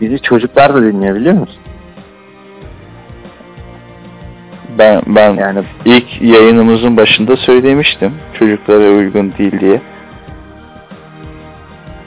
bizi 0.00 0.22
çocuklar 0.22 0.74
da 0.74 0.82
dinliyor 0.82 1.16
biliyor 1.16 1.34
musun? 1.34 1.60
Ben 4.78 5.02
ben 5.06 5.34
Yani 5.34 5.62
ilk 5.84 6.22
yayınımızın 6.22 6.96
başında 6.96 7.36
söylemiştim. 7.36 8.12
Çocuklara 8.38 8.90
uygun 8.90 9.32
değil 9.38 9.60
diye. 9.60 9.80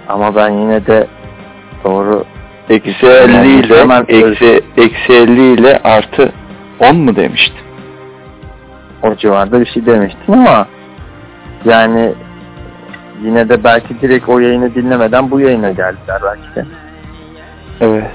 Ama 0.09 0.35
ben 0.35 0.49
yine 0.49 0.87
de 0.87 1.07
doğru 1.83 2.23
Eksi 2.69 3.07
50 3.07 3.59
ile 3.59 3.79
Hemen 3.79 4.05
eksi, 4.07 4.61
eksi 4.77 5.13
50 5.13 5.53
ile 5.53 5.79
artı 5.83 6.31
10 6.79 6.95
mu 6.95 7.15
demiştin? 7.15 7.63
o 9.03 9.15
civarda 9.15 9.61
bir 9.61 9.65
şey 9.65 9.85
demiştim 9.85 10.33
ama 10.33 10.67
yani 11.65 12.13
yine 13.23 13.49
de 13.49 13.63
belki 13.63 14.01
direkt 14.01 14.29
o 14.29 14.39
yayını 14.39 14.75
dinlemeden 14.75 15.31
bu 15.31 15.39
yayına 15.39 15.71
geldiler 15.71 16.21
belki 16.23 16.55
de. 16.55 16.65
Evet. 17.81 18.11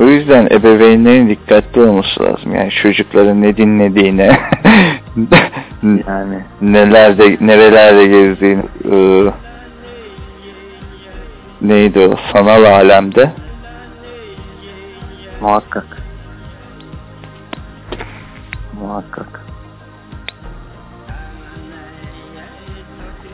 O 0.00 0.04
yüzden 0.04 0.46
ebeveynlerin 0.46 1.28
dikkatli 1.28 1.80
olması 1.80 2.22
lazım. 2.22 2.54
Yani 2.54 2.70
çocukların 2.70 3.42
ne 3.42 3.56
dinlediğine, 3.56 4.30
Yani 5.82 6.38
nelerde, 6.60 7.36
nerelerde 7.40 8.06
gezdiğini, 8.06 8.62
ıı, 8.84 9.32
neydi 11.62 11.98
o, 12.08 12.16
sanal 12.32 12.64
alemde. 12.64 13.32
muhakkak. 15.40 16.02
Muhakkak. 18.80 19.44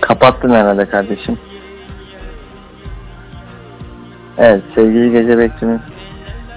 Kapattın 0.01 0.51
herhalde 0.51 0.89
kardeşim. 0.89 1.39
Evet 4.39 4.63
sevgili 4.75 5.13
gece 5.13 5.39
bekçimiz 5.39 5.81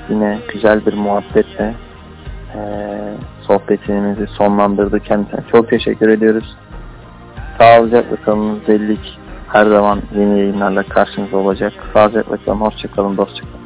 yine 0.10 0.39
güzel 0.53 0.86
bir 0.86 0.93
muhabbetle 0.93 1.73
eee 2.55 3.13
sohbetimizi 3.47 4.27
sonlandırdı 4.27 4.99
kendisine. 4.99 5.39
Çok 5.51 5.69
teşekkür 5.69 6.10
ediyoruz. 6.10 6.55
Sağlıcakla 7.58 8.15
kalınız 8.15 8.67
belli 8.67 8.95
ki 9.01 9.18
her 9.53 9.65
zaman 9.65 10.01
yeni 10.15 10.39
yayınlarla 10.39 10.83
karşınızda 10.83 11.38
olacak. 11.38 11.73
Sağlıcakla 11.93 12.38
kalın, 12.38 12.59
hoşçakalın, 12.59 13.17
dostçakalın. 13.17 13.59